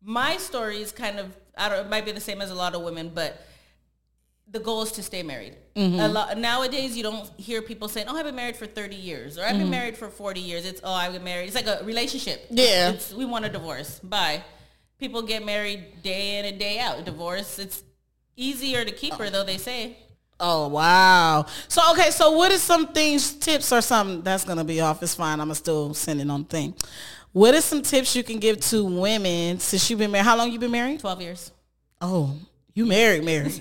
my 0.00 0.36
story 0.36 0.80
is 0.80 0.92
kind 0.92 1.18
of, 1.18 1.36
I 1.58 1.70
don't, 1.70 1.86
it 1.86 1.90
might 1.90 2.04
be 2.04 2.12
the 2.12 2.20
same 2.20 2.40
as 2.40 2.52
a 2.52 2.54
lot 2.54 2.72
of 2.76 2.82
women, 2.82 3.10
but 3.12 3.44
the 4.48 4.60
goal 4.60 4.82
is 4.82 4.92
to 4.92 5.02
stay 5.02 5.24
married. 5.24 5.56
Mm-hmm. 5.76 5.98
A 6.00 6.08
lot 6.08 6.38
nowadays, 6.38 6.96
you 6.96 7.02
don't 7.02 7.28
hear 7.36 7.60
people 7.60 7.88
saying, 7.88 8.06
"Oh, 8.08 8.16
I've 8.16 8.24
been 8.24 8.36
married 8.36 8.56
for 8.56 8.66
thirty 8.66 8.94
years," 8.94 9.36
or 9.36 9.42
"I've 9.42 9.50
Mm-hmm. 9.50 9.58
been 9.60 9.70
married 9.70 9.96
for 9.96 10.08
forty 10.08 10.40
years." 10.40 10.64
It's, 10.64 10.80
"Oh, 10.84 10.92
I've 10.92 11.12
been 11.12 11.24
married." 11.24 11.46
It's 11.46 11.56
like 11.56 11.66
a 11.66 11.82
relationship. 11.84 12.46
Yeah. 12.50 12.90
It's, 12.90 13.12
we 13.12 13.24
want 13.24 13.44
a 13.44 13.48
divorce. 13.48 13.98
Bye. 13.98 14.44
People 15.00 15.22
get 15.22 15.44
married 15.44 16.02
day 16.04 16.38
in 16.38 16.44
and 16.44 16.58
day 16.58 16.78
out. 16.78 17.04
Divorce. 17.04 17.58
It's 17.58 17.82
easier 18.36 18.84
to 18.84 18.92
keep 18.92 19.14
her, 19.14 19.28
though 19.30 19.42
they 19.44 19.58
say. 19.58 19.96
Oh 20.38 20.68
wow! 20.68 21.46
So 21.68 21.80
okay, 21.92 22.10
so 22.10 22.32
what 22.32 22.50
is 22.52 22.62
some 22.62 22.88
things, 22.88 23.34
tips 23.34 23.72
or 23.72 23.80
something 23.80 24.22
that's 24.22 24.44
gonna 24.44 24.64
be 24.64 24.80
off? 24.80 25.02
It's 25.02 25.14
fine. 25.16 25.40
I'm 25.40 25.46
gonna 25.46 25.54
still 25.56 25.92
send 25.94 26.20
it 26.20 26.30
on 26.30 26.44
thing. 26.44 26.74
What 27.32 27.54
is 27.54 27.64
some 27.64 27.82
tips 27.82 28.14
you 28.14 28.22
can 28.22 28.38
give 28.38 28.60
to 28.70 28.84
women 28.84 29.58
since 29.58 29.90
you've 29.90 29.98
been 29.98 30.10
married? 30.12 30.24
How 30.24 30.36
long 30.36 30.52
you 30.52 30.58
been 30.60 30.70
married? 30.70 31.00
Twelve 31.00 31.20
years. 31.20 31.50
Oh, 32.00 32.36
you 32.74 32.86
married, 32.86 33.24
married. 33.24 33.52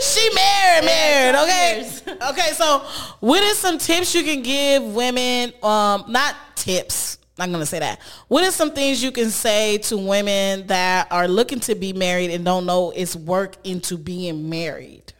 she 0.00 0.30
married, 0.34 0.84
married. 0.86 1.34
Okay. 1.34 1.88
okay. 2.30 2.52
So, 2.54 2.78
what 3.20 3.42
is 3.42 3.58
some 3.58 3.76
tips 3.76 4.14
you 4.14 4.22
can 4.22 4.42
give 4.42 4.82
women? 4.82 5.52
Um, 5.62 6.06
not 6.08 6.34
tips. 6.54 7.18
Not 7.38 7.52
gonna 7.52 7.66
say 7.66 7.80
that. 7.80 8.00
What 8.28 8.42
is 8.44 8.54
some 8.54 8.70
things 8.70 9.02
you 9.02 9.12
can 9.12 9.28
say 9.28 9.76
to 9.78 9.98
women 9.98 10.66
that 10.68 11.12
are 11.12 11.28
looking 11.28 11.60
to 11.60 11.74
be 11.74 11.92
married 11.92 12.30
and 12.30 12.42
don't 12.42 12.64
know 12.64 12.90
it's 12.96 13.14
work 13.14 13.56
into 13.64 13.98
being 13.98 14.48
married? 14.48 15.12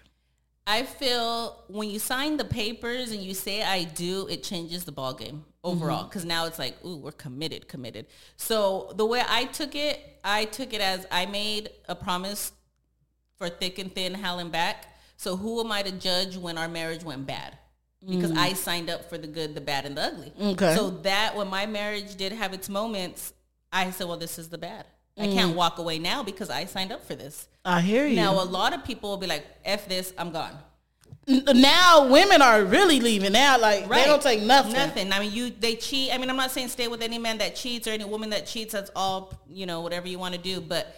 I 0.67 0.85
feel 0.85 1.65
when 1.69 1.91
you 1.91 1.99
sign 1.99 2.39
the 2.39 2.47
papers 2.47 3.13
and 3.13 3.21
you 3.21 3.35
say 3.35 3.63
I 3.63 3.85
do, 3.85 4.27
it 4.29 4.43
changes 4.43 4.85
the 4.85 4.93
ball 4.93 5.13
game 5.13 5.45
overall 5.67 5.99
mm-hmm. 5.99 6.09
because 6.09 6.25
now 6.25 6.47
it's 6.47 6.59
like, 6.59 6.83
ooh, 6.85 6.97
we're 6.97 7.13
committed, 7.13 7.69
committed. 7.69 8.07
So 8.37 8.93
the 8.97 9.05
way 9.05 9.23
I 9.29 9.45
took 9.47 9.75
it, 9.75 10.19
I 10.25 10.45
took 10.47 10.73
it 10.73 10.81
as 10.81 11.07
I 11.11 11.27
made 11.27 11.71
a 11.89 11.95
promise 11.95 12.53
for 13.37 13.49
thick 13.49 13.79
and 13.79 13.95
thin, 13.95 14.15
howling 14.15 14.51
back. 14.51 14.87
So 15.17 15.37
who 15.37 15.61
am 15.61 15.73
I 15.73 15.83
to 15.83 15.93
judge 15.93 16.37
when 16.37 16.57
our 16.57 16.69
marriage 16.69 17.05
went 17.05 17.27
bad? 17.27 17.59
Because 18.07 18.31
mm. 18.31 18.39
I 18.39 18.53
signed 18.53 18.89
up 18.89 19.09
for 19.09 19.19
the 19.19 19.27
good, 19.27 19.55
the 19.55 19.61
bad, 19.61 19.85
and 19.85 19.97
the 19.97 20.03
ugly. 20.03 20.33
Okay. 20.41 20.77
So 20.77 20.91
that 21.03 21.35
when 21.35 21.49
my 21.49 21.67
marriage 21.67 22.15
did 22.15 22.33
have 22.33 22.53
its 22.53 22.69
moments, 22.69 23.33
I 23.73 23.91
said, 23.91 24.07
well, 24.07 24.19
this 24.19 24.39
is 24.39 24.49
the 24.49 24.59
bad. 24.59 24.85
I 25.19 25.27
mm. 25.27 25.35
can't 25.35 25.57
walk 25.57 25.79
away 25.79 25.99
now 25.99 26.23
because 26.23 26.51
I 26.51 26.67
signed 26.67 26.93
up 26.93 27.05
for 27.05 27.15
this. 27.15 27.49
I 27.65 27.81
hear 27.81 28.07
you. 28.07 28.15
Now, 28.15 28.41
a 28.41 28.45
lot 28.45 28.75
of 28.75 28.85
people 28.85 29.11
will 29.11 29.17
be 29.17 29.27
like, 29.27 29.45
F 29.65 29.89
this, 29.89 30.13
I'm 30.17 30.31
gone. 30.31 30.57
Now 31.29 32.09
women 32.11 32.41
are 32.41 32.63
really 32.65 33.01
leaving. 33.01 33.33
Now, 33.33 33.59
like 33.59 33.89
they 33.89 34.05
don't 34.05 34.23
take 34.23 34.43
nothing. 34.43 34.73
Nothing. 34.75 35.13
I 35.13 35.21
mean, 35.21 35.33
you 35.33 35.51
they 35.51 35.75
cheat. 35.75 36.13
I 36.15 36.19
mean, 36.19 36.31
I'm 36.31 36.37
not 36.37 36.51
saying 36.53 36.69
stay 36.69 36.87
with 36.89 37.03
any 37.03 37.19
man 37.19 37.39
that 37.39 37.57
cheats 37.57 37.89
or 37.89 37.91
any 37.91 38.05
woman 38.05 38.31
that 38.31 38.47
cheats. 38.47 38.73
That's 38.73 38.91
all 38.95 39.33
you 39.49 39.67
know, 39.67 39.81
whatever 39.81 40.07
you 40.07 40.19
want 40.19 40.35
to 40.35 40.41
do. 40.41 40.61
But 40.61 40.95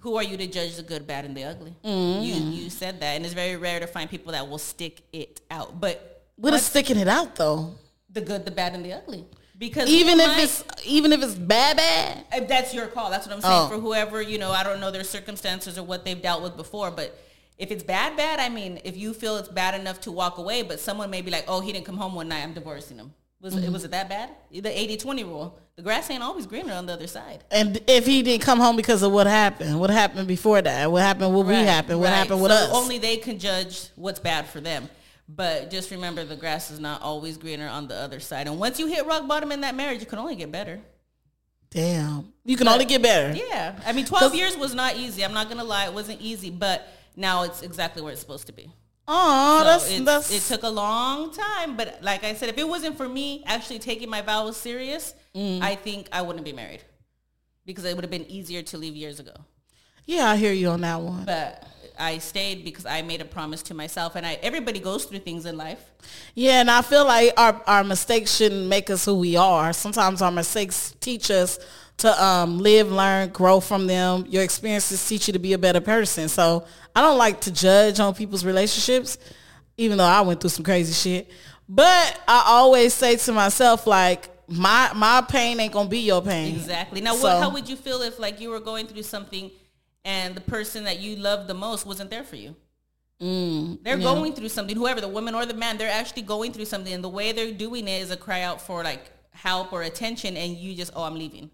who 0.00 0.16
are 0.16 0.22
you 0.22 0.36
to 0.38 0.46
judge 0.46 0.76
the 0.76 0.82
good, 0.82 1.06
bad, 1.06 1.24
and 1.26 1.36
the 1.36 1.44
ugly? 1.44 1.74
Mm-hmm. 1.84 2.22
You 2.22 2.34
you 2.64 2.70
said 2.70 3.00
that, 3.00 3.16
and 3.16 3.24
it's 3.26 3.34
very 3.34 3.56
rare 3.56 3.78
to 3.80 3.86
find 3.86 4.08
people 4.08 4.32
that 4.32 4.48
will 4.48 4.58
stick 4.58 5.02
it 5.12 5.42
out. 5.50 5.78
But 5.78 6.24
What 6.36 6.54
is 6.54 6.64
sticking 6.64 6.96
it 6.98 7.08
out 7.08 7.34
though? 7.36 7.74
the 8.10 8.22
good, 8.22 8.46
the 8.46 8.50
bad, 8.50 8.74
and 8.74 8.82
the 8.84 8.94
ugly. 8.94 9.26
Because 9.58 9.88
Even 9.90 10.18
if 10.20 10.30
I- 10.30 10.40
it's 10.42 10.64
even 10.86 11.12
if 11.12 11.22
it's 11.22 11.34
bad, 11.34 11.76
bad. 11.76 12.24
if 12.32 12.48
that's 12.48 12.72
your 12.72 12.86
call. 12.86 13.10
That's 13.10 13.26
what 13.26 13.34
I'm 13.36 13.42
saying 13.42 13.54
Oh. 13.54 13.68
for 13.68 13.78
whoever, 13.78 14.22
you 14.22 14.38
know, 14.38 14.50
I 14.50 14.62
don't 14.62 14.80
know 14.80 14.90
their 14.92 15.04
circumstances 15.04 15.76
or 15.76 15.82
what 15.82 16.04
they've 16.06 16.22
dealt 16.22 16.42
with 16.42 16.56
before, 16.56 16.90
but 16.92 17.18
if 17.58 17.70
it's 17.70 17.82
bad, 17.82 18.16
bad, 18.16 18.38
I 18.40 18.48
mean, 18.48 18.80
if 18.84 18.96
you 18.96 19.12
feel 19.12 19.36
it's 19.36 19.48
bad 19.48 19.78
enough 19.78 20.00
to 20.02 20.12
walk 20.12 20.38
away, 20.38 20.62
but 20.62 20.78
someone 20.80 21.10
may 21.10 21.22
be 21.22 21.30
like, 21.30 21.44
oh, 21.48 21.60
he 21.60 21.72
didn't 21.72 21.86
come 21.86 21.96
home 21.96 22.14
one 22.14 22.28
night, 22.28 22.42
I'm 22.42 22.54
divorcing 22.54 22.96
him. 22.98 23.12
Was, 23.40 23.54
Mm-hmm. 23.54 23.64
it, 23.64 23.72
was 23.72 23.84
it 23.84 23.90
that 23.92 24.08
bad? 24.08 24.30
The 24.50 24.62
80-20 24.62 25.24
rule. 25.24 25.58
The 25.76 25.82
grass 25.82 26.10
ain't 26.10 26.22
always 26.24 26.44
greener 26.46 26.72
on 26.72 26.86
the 26.86 26.92
other 26.94 27.06
side. 27.06 27.44
And 27.52 27.80
if 27.86 28.04
he 28.04 28.22
didn't 28.22 28.42
come 28.42 28.58
home 28.58 28.74
because 28.74 29.02
of 29.04 29.12
what 29.12 29.28
happened, 29.28 29.78
what 29.78 29.90
happened 29.90 30.26
before 30.26 30.60
that? 30.60 30.90
What 30.90 31.02
happened? 31.02 31.32
What 31.34 31.46
we 31.46 31.54
happened? 31.54 32.00
What 32.00 32.06
right. 32.10 32.16
happened 32.16 32.42
with 32.42 32.50
So 32.50 32.56
us? 32.56 32.70
Only 32.72 32.98
they 32.98 33.16
can 33.16 33.38
judge 33.38 33.90
what's 33.94 34.18
bad 34.18 34.48
for 34.48 34.60
them. 34.60 34.88
But 35.28 35.70
just 35.70 35.90
remember, 35.92 36.24
the 36.24 36.34
grass 36.34 36.70
is 36.72 36.80
not 36.80 37.00
always 37.02 37.36
greener 37.36 37.68
on 37.68 37.86
the 37.86 37.94
other 37.94 38.18
side. 38.18 38.48
And 38.48 38.58
once 38.58 38.80
you 38.80 38.86
hit 38.88 39.06
rock 39.06 39.28
bottom 39.28 39.52
in 39.52 39.60
that 39.60 39.76
marriage, 39.76 40.00
you 40.00 40.06
can 40.06 40.18
only 40.18 40.34
get 40.34 40.50
better. 40.50 40.80
Damn, 41.70 42.32
you 42.44 42.56
can 42.56 42.66
only 42.66 42.86
get 42.86 43.02
better. 43.02 43.36
Yeah. 43.36 43.78
I 43.84 43.92
mean, 43.92 44.06
12 44.06 44.34
years 44.34 44.56
was 44.56 44.74
not 44.74 44.96
easy. 44.96 45.22
I'm 45.22 45.34
not 45.34 45.46
going 45.48 45.58
to 45.58 45.64
lie. 45.64 45.84
It 45.86 45.92
wasn't 45.92 46.20
easy, 46.22 46.50
but 46.50 46.88
now 47.18 47.42
it's 47.42 47.62
exactly 47.62 48.00
where 48.02 48.12
it's 48.12 48.20
supposed 48.20 48.46
to 48.46 48.52
be. 48.52 48.70
Oh, 49.10 49.58
So 49.60 49.64
that's 49.64 50.00
that's 50.10 50.30
it 50.30 50.42
took 50.54 50.62
a 50.64 50.68
long 50.84 51.32
time, 51.32 51.76
but 51.76 51.98
like 52.02 52.24
I 52.24 52.34
said, 52.34 52.48
if 52.50 52.58
it 52.58 52.68
wasn't 52.68 52.96
for 52.96 53.08
me 53.08 53.42
actually 53.46 53.78
taking 53.78 54.08
my 54.10 54.22
vows 54.22 54.56
serious, 54.56 55.14
Mm. 55.34 55.62
I 55.62 55.74
think 55.76 56.08
I 56.10 56.20
wouldn't 56.22 56.44
be 56.44 56.52
married 56.52 56.82
because 57.64 57.84
it 57.84 57.94
would 57.94 58.02
have 58.04 58.10
been 58.10 58.28
easier 58.30 58.62
to 58.62 58.78
leave 58.78 58.96
years 58.96 59.20
ago. 59.20 59.34
yeah. 60.06 60.30
I 60.30 60.36
hear 60.36 60.52
you 60.52 60.68
on 60.70 60.80
that 60.80 61.00
one. 61.00 61.24
But 61.24 61.62
I 61.98 62.18
stayed 62.18 62.64
because 62.64 62.86
I 62.86 63.02
made 63.02 63.20
a 63.20 63.24
promise 63.24 63.62
to 63.64 63.74
myself, 63.74 64.14
and 64.16 64.24
I 64.26 64.34
everybody 64.42 64.80
goes 64.80 65.04
through 65.04 65.20
things 65.20 65.44
in 65.46 65.56
life. 65.56 65.82
Yeah, 66.34 66.60
and 66.62 66.70
I 66.70 66.82
feel 66.82 67.04
like 67.04 67.32
our 67.36 67.54
our 67.66 67.84
mistakes 67.84 68.34
shouldn't 68.36 68.66
make 68.66 68.88
us 68.90 69.04
who 69.04 69.14
we 69.14 69.36
are. 69.36 69.72
Sometimes 69.72 70.22
our 70.22 70.30
mistakes 70.32 70.94
teach 71.00 71.30
us 71.30 71.58
to 71.98 72.24
um, 72.24 72.58
live, 72.58 72.90
learn, 72.90 73.28
grow 73.30 73.60
from 73.60 73.86
them. 73.86 74.24
Your 74.28 74.42
experiences 74.42 75.06
teach 75.06 75.26
you 75.26 75.32
to 75.32 75.38
be 75.38 75.52
a 75.52 75.58
better 75.58 75.80
person. 75.80 76.28
So 76.28 76.64
I 76.94 77.02
don't 77.02 77.18
like 77.18 77.40
to 77.42 77.52
judge 77.52 78.00
on 78.00 78.14
people's 78.14 78.44
relationships, 78.44 79.18
even 79.76 79.98
though 79.98 80.04
I 80.04 80.20
went 80.22 80.40
through 80.40 80.50
some 80.50 80.64
crazy 80.64 80.92
shit. 80.92 81.30
But 81.68 82.20
I 82.26 82.44
always 82.46 82.94
say 82.94 83.16
to 83.16 83.32
myself, 83.32 83.86
like, 83.86 84.30
my 84.50 84.90
my 84.94 85.20
pain 85.28 85.60
ain't 85.60 85.74
gonna 85.74 85.90
be 85.90 85.98
your 85.98 86.22
pain. 86.22 86.54
Exactly. 86.54 87.02
Now, 87.02 87.14
So- 87.14 87.24
what, 87.24 87.42
how 87.42 87.50
would 87.50 87.68
you 87.68 87.76
feel 87.76 88.00
if 88.00 88.18
like 88.18 88.40
you 88.40 88.48
were 88.48 88.60
going 88.60 88.86
through 88.86 89.02
something, 89.02 89.50
and 90.04 90.34
the 90.34 90.40
person 90.40 90.84
that 90.84 91.00
you 91.00 91.16
loved 91.16 91.48
the 91.48 91.54
most 91.54 91.84
wasn't 91.84 92.08
there 92.08 92.24
for 92.24 92.36
you? 92.36 92.56
Mm, 93.20 93.82
they're 93.82 93.98
yeah. 93.98 94.04
going 94.04 94.32
through 94.32 94.48
something. 94.48 94.74
Whoever 94.76 95.00
the 95.02 95.08
woman 95.08 95.34
or 95.34 95.44
the 95.44 95.52
man, 95.52 95.76
they're 95.76 95.90
actually 95.90 96.22
going 96.22 96.52
through 96.52 96.64
something, 96.64 96.92
and 96.92 97.04
the 97.04 97.08
way 97.10 97.32
they're 97.32 97.52
doing 97.52 97.86
it 97.88 98.00
is 98.00 98.10
a 98.10 98.16
cry 98.16 98.40
out 98.42 98.62
for 98.62 98.82
like 98.82 99.10
help 99.32 99.72
or 99.72 99.82
attention, 99.82 100.36
and 100.36 100.56
you 100.56 100.74
just, 100.74 100.92
oh, 100.96 101.02
I'm 101.02 101.16
leaving. 101.16 101.50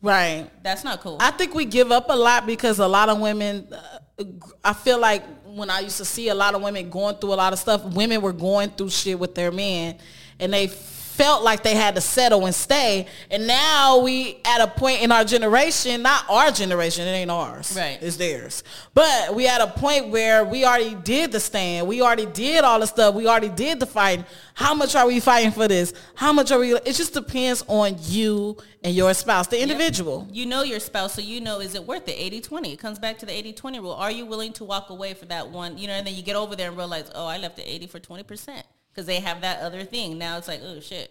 Right. 0.00 0.48
That's 0.62 0.84
not 0.84 1.00
cool. 1.00 1.18
I 1.20 1.30
think 1.32 1.54
we 1.54 1.64
give 1.64 1.90
up 1.90 2.06
a 2.08 2.16
lot 2.16 2.46
because 2.46 2.78
a 2.78 2.88
lot 2.88 3.08
of 3.08 3.18
women. 3.18 3.68
Uh, 3.72 4.24
I 4.64 4.72
feel 4.72 4.98
like 4.98 5.22
when 5.44 5.70
I 5.70 5.80
used 5.80 5.98
to 5.98 6.04
see 6.04 6.28
a 6.28 6.34
lot 6.34 6.54
of 6.54 6.62
women 6.62 6.90
going 6.90 7.16
through 7.16 7.34
a 7.34 7.36
lot 7.36 7.52
of 7.52 7.58
stuff, 7.58 7.84
women 7.84 8.20
were 8.20 8.32
going 8.32 8.70
through 8.70 8.90
shit 8.90 9.18
with 9.18 9.34
their 9.34 9.52
men, 9.52 9.98
and 10.40 10.52
they 10.52 10.66
felt 11.18 11.42
like 11.42 11.64
they 11.64 11.74
had 11.74 11.96
to 11.96 12.00
settle 12.00 12.46
and 12.46 12.54
stay. 12.54 13.06
And 13.28 13.48
now 13.48 13.98
we 13.98 14.40
at 14.44 14.60
a 14.60 14.68
point 14.68 15.02
in 15.02 15.10
our 15.10 15.24
generation, 15.24 16.00
not 16.02 16.24
our 16.30 16.52
generation, 16.52 17.08
it 17.08 17.10
ain't 17.10 17.30
ours. 17.30 17.74
Right. 17.76 17.98
It's 18.00 18.16
theirs. 18.16 18.62
But 18.94 19.34
we 19.34 19.48
at 19.48 19.60
a 19.60 19.66
point 19.66 20.08
where 20.08 20.44
we 20.44 20.64
already 20.64 20.94
did 20.94 21.32
the 21.32 21.40
stand. 21.40 21.88
We 21.88 22.00
already 22.00 22.26
did 22.26 22.62
all 22.62 22.78
the 22.78 22.86
stuff. 22.86 23.16
We 23.16 23.26
already 23.26 23.48
did 23.48 23.80
the 23.80 23.86
fighting. 23.86 24.24
How 24.54 24.74
much 24.74 24.94
are 24.94 25.08
we 25.08 25.18
fighting 25.18 25.50
for 25.50 25.66
this? 25.66 25.92
How 26.14 26.32
much 26.32 26.52
are 26.52 26.60
we 26.60 26.74
it 26.76 26.94
just 26.94 27.14
depends 27.14 27.64
on 27.66 27.96
you 28.02 28.56
and 28.84 28.94
your 28.94 29.12
spouse, 29.12 29.48
the 29.48 29.60
individual. 29.60 30.24
Yep. 30.28 30.36
You 30.36 30.46
know 30.46 30.62
your 30.62 30.78
spouse, 30.78 31.14
so 31.14 31.20
you 31.20 31.40
know 31.40 31.58
is 31.58 31.74
it 31.74 31.84
worth 31.84 32.08
it? 32.08 32.16
80-20. 32.32 32.72
It 32.74 32.78
comes 32.78 33.00
back 33.00 33.18
to 33.18 33.26
the 33.26 33.32
80-20 33.32 33.80
rule. 33.80 33.92
Are 33.92 34.10
you 34.12 34.24
willing 34.24 34.52
to 34.52 34.64
walk 34.64 34.90
away 34.90 35.14
for 35.14 35.24
that 35.26 35.48
one, 35.48 35.78
you 35.78 35.88
know, 35.88 35.94
and 35.94 36.06
then 36.06 36.14
you 36.14 36.22
get 36.22 36.36
over 36.36 36.54
there 36.54 36.68
and 36.68 36.76
realize, 36.76 37.10
oh, 37.12 37.26
I 37.26 37.38
left 37.38 37.56
the 37.56 37.68
80 37.68 37.88
for 37.88 37.98
20% 37.98 38.62
because 38.98 39.06
they 39.06 39.20
have 39.20 39.42
that 39.42 39.60
other 39.60 39.84
thing. 39.84 40.18
Now 40.18 40.38
it's 40.38 40.48
like, 40.48 40.60
oh 40.64 40.80
shit. 40.80 41.08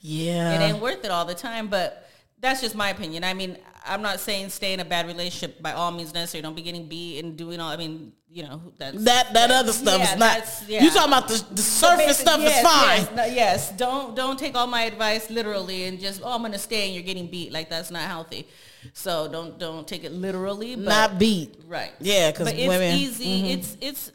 Yeah. 0.00 0.54
It 0.54 0.64
ain't 0.64 0.80
worth 0.80 1.04
it 1.04 1.10
all 1.10 1.26
the 1.26 1.34
time, 1.34 1.68
but 1.68 2.08
that's 2.40 2.62
just 2.62 2.74
my 2.74 2.88
opinion. 2.88 3.24
I 3.24 3.34
mean, 3.34 3.58
I'm 3.84 4.00
not 4.00 4.20
saying 4.20 4.48
stay 4.48 4.72
in 4.72 4.80
a 4.80 4.86
bad 4.86 5.06
relationship 5.06 5.60
by 5.60 5.72
all 5.72 5.90
means 5.90 6.14
necessary. 6.14 6.40
Don't 6.40 6.56
be 6.56 6.62
getting 6.62 6.86
beat 6.86 7.22
and 7.22 7.36
doing 7.36 7.60
all. 7.60 7.68
I 7.68 7.76
mean, 7.76 8.14
you 8.30 8.42
know, 8.44 8.72
that's 8.78 9.04
that 9.04 9.34
that 9.34 9.50
other 9.50 9.72
stuff 9.72 9.98
yeah, 9.98 10.12
is 10.12 10.18
not. 10.18 10.64
Yeah. 10.66 10.82
You 10.82 10.90
talking 10.90 11.12
about 11.12 11.28
the, 11.28 11.44
the 11.54 11.60
surface 11.60 12.18
stuff 12.18 12.40
yes, 12.40 12.56
is 12.56 12.62
fine. 12.62 12.98
Yes, 13.00 13.10
no, 13.14 13.24
yes, 13.26 13.72
don't 13.72 14.16
don't 14.16 14.38
take 14.38 14.54
all 14.54 14.66
my 14.66 14.84
advice 14.84 15.28
literally 15.28 15.84
and 15.84 16.00
just 16.00 16.22
oh 16.24 16.32
I'm 16.32 16.40
gonna 16.40 16.58
stay 16.58 16.86
and 16.86 16.94
you're 16.94 17.04
getting 17.04 17.26
beat 17.26 17.52
like 17.52 17.68
that's 17.68 17.90
not 17.90 18.02
healthy. 18.02 18.48
So 18.94 19.28
don't 19.28 19.58
don't 19.58 19.86
take 19.86 20.04
it 20.04 20.12
literally. 20.12 20.74
But, 20.74 20.84
not 20.84 21.18
beat. 21.18 21.60
Right. 21.66 21.92
Yeah, 22.00 22.30
because 22.30 22.48
it's 22.48 22.58
easy. 22.58 23.24
Mm-hmm. 23.26 23.46
It's 23.46 23.76
it's 23.82 24.12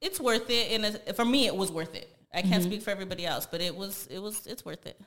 it's 0.00 0.20
worth 0.20 0.48
it. 0.48 0.72
And 0.72 1.16
for 1.16 1.24
me, 1.24 1.46
it 1.46 1.54
was 1.54 1.70
worth 1.70 1.94
it. 1.94 2.08
I 2.34 2.40
can't 2.40 2.54
mm-hmm. 2.54 2.62
speak 2.62 2.82
for 2.82 2.90
everybody 2.90 3.26
else, 3.26 3.46
but 3.50 3.60
it 3.60 3.76
was 3.76 4.08
it 4.10 4.18
was 4.18 4.46
it's 4.46 4.64
worth 4.64 4.86
it. 4.86 4.98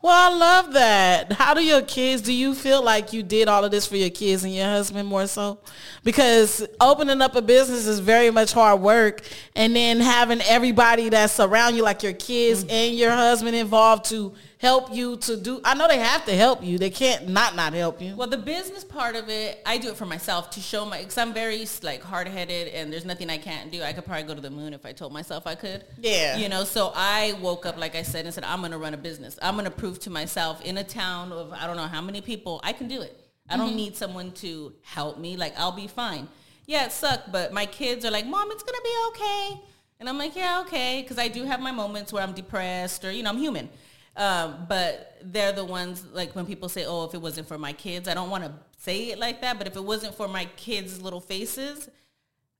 Well, 0.00 0.32
I 0.32 0.34
love 0.34 0.72
that. 0.72 1.30
How 1.32 1.52
do 1.52 1.62
your 1.62 1.82
kids? 1.82 2.22
Do 2.22 2.32
you 2.32 2.54
feel 2.54 2.82
like 2.82 3.12
you 3.12 3.22
did 3.22 3.46
all 3.46 3.62
of 3.62 3.70
this 3.70 3.86
for 3.86 3.96
your 3.96 4.08
kids 4.08 4.42
and 4.42 4.54
your 4.54 4.64
husband 4.64 5.06
more 5.06 5.26
so? 5.26 5.58
Because 6.02 6.66
opening 6.80 7.20
up 7.20 7.36
a 7.36 7.42
business 7.42 7.86
is 7.86 7.98
very 7.98 8.30
much 8.30 8.54
hard 8.54 8.80
work, 8.80 9.20
and 9.54 9.76
then 9.76 10.00
having 10.00 10.40
everybody 10.42 11.10
that's 11.10 11.38
around 11.40 11.76
you, 11.76 11.82
like 11.82 12.02
your 12.02 12.14
kids 12.14 12.64
mm-hmm. 12.64 12.72
and 12.72 12.94
your 12.94 13.10
husband, 13.10 13.54
involved 13.54 14.06
to 14.06 14.32
help 14.62 14.94
you 14.94 15.16
to 15.16 15.36
do 15.36 15.60
I 15.64 15.74
know 15.74 15.88
they 15.88 15.98
have 15.98 16.24
to 16.26 16.36
help 16.36 16.62
you. 16.62 16.78
They 16.78 16.88
can't 16.88 17.28
not 17.28 17.56
not 17.56 17.72
help 17.72 18.00
you. 18.00 18.14
Well, 18.14 18.28
the 18.28 18.38
business 18.38 18.84
part 18.84 19.16
of 19.16 19.28
it, 19.28 19.60
I 19.66 19.76
do 19.76 19.88
it 19.88 19.96
for 19.96 20.06
myself 20.06 20.50
to 20.50 20.60
show 20.60 20.86
my 20.86 21.02
cuz 21.02 21.18
I'm 21.18 21.34
very 21.34 21.66
like 21.82 22.00
hard-headed 22.00 22.68
and 22.68 22.92
there's 22.92 23.04
nothing 23.04 23.28
I 23.28 23.38
can't 23.38 23.72
do. 23.72 23.82
I 23.82 23.92
could 23.92 24.06
probably 24.06 24.22
go 24.22 24.36
to 24.36 24.40
the 24.40 24.50
moon 24.50 24.72
if 24.72 24.86
I 24.86 24.92
told 24.92 25.12
myself 25.12 25.48
I 25.48 25.56
could. 25.56 25.84
Yeah. 26.00 26.36
You 26.36 26.48
know, 26.48 26.62
so 26.62 26.92
I 26.94 27.34
woke 27.40 27.66
up 27.66 27.76
like 27.76 27.96
I 27.96 28.02
said 28.02 28.24
and 28.24 28.32
said 28.32 28.44
I'm 28.44 28.60
going 28.60 28.70
to 28.70 28.78
run 28.78 28.94
a 28.94 29.02
business. 29.10 29.36
I'm 29.42 29.54
going 29.54 29.64
to 29.64 29.78
prove 29.82 29.98
to 30.06 30.10
myself 30.10 30.62
in 30.62 30.78
a 30.78 30.84
town 30.84 31.32
of 31.32 31.52
I 31.52 31.66
don't 31.66 31.76
know 31.76 31.88
how 31.96 32.00
many 32.00 32.20
people, 32.20 32.60
I 32.62 32.72
can 32.72 32.86
do 32.86 33.02
it. 33.02 33.18
I 33.50 33.56
don't 33.56 33.68
mm-hmm. 33.68 33.76
need 33.76 33.96
someone 33.96 34.30
to 34.44 34.72
help 34.82 35.18
me. 35.18 35.36
Like 35.36 35.58
I'll 35.58 35.78
be 35.84 35.88
fine. 35.88 36.28
Yeah, 36.66 36.84
it 36.86 36.92
sucked, 36.92 37.32
but 37.32 37.52
my 37.52 37.66
kids 37.66 38.04
are 38.04 38.12
like, 38.12 38.26
"Mom, 38.26 38.48
it's 38.52 38.62
going 38.62 38.78
to 38.80 38.86
be 38.90 38.96
okay." 39.08 39.62
And 39.98 40.08
I'm 40.08 40.16
like, 40.16 40.36
"Yeah, 40.36 40.62
okay," 40.64 41.02
cuz 41.02 41.18
I 41.18 41.26
do 41.26 41.42
have 41.50 41.60
my 41.60 41.72
moments 41.72 42.12
where 42.12 42.22
I'm 42.22 42.32
depressed 42.32 43.04
or 43.04 43.10
you 43.10 43.24
know, 43.24 43.30
I'm 43.30 43.38
human. 43.38 43.68
Um, 44.16 44.66
but 44.68 45.18
they're 45.22 45.52
the 45.52 45.64
ones 45.64 46.04
like 46.12 46.34
when 46.34 46.44
people 46.44 46.68
say, 46.68 46.84
"Oh, 46.84 47.04
if 47.04 47.14
it 47.14 47.20
wasn't 47.22 47.48
for 47.48 47.58
my 47.58 47.72
kids," 47.72 48.08
I 48.08 48.14
don't 48.14 48.30
want 48.30 48.44
to 48.44 48.52
say 48.78 49.10
it 49.10 49.18
like 49.18 49.40
that. 49.40 49.58
But 49.58 49.66
if 49.66 49.76
it 49.76 49.84
wasn't 49.84 50.14
for 50.14 50.28
my 50.28 50.44
kids' 50.56 51.00
little 51.00 51.20
faces, 51.20 51.88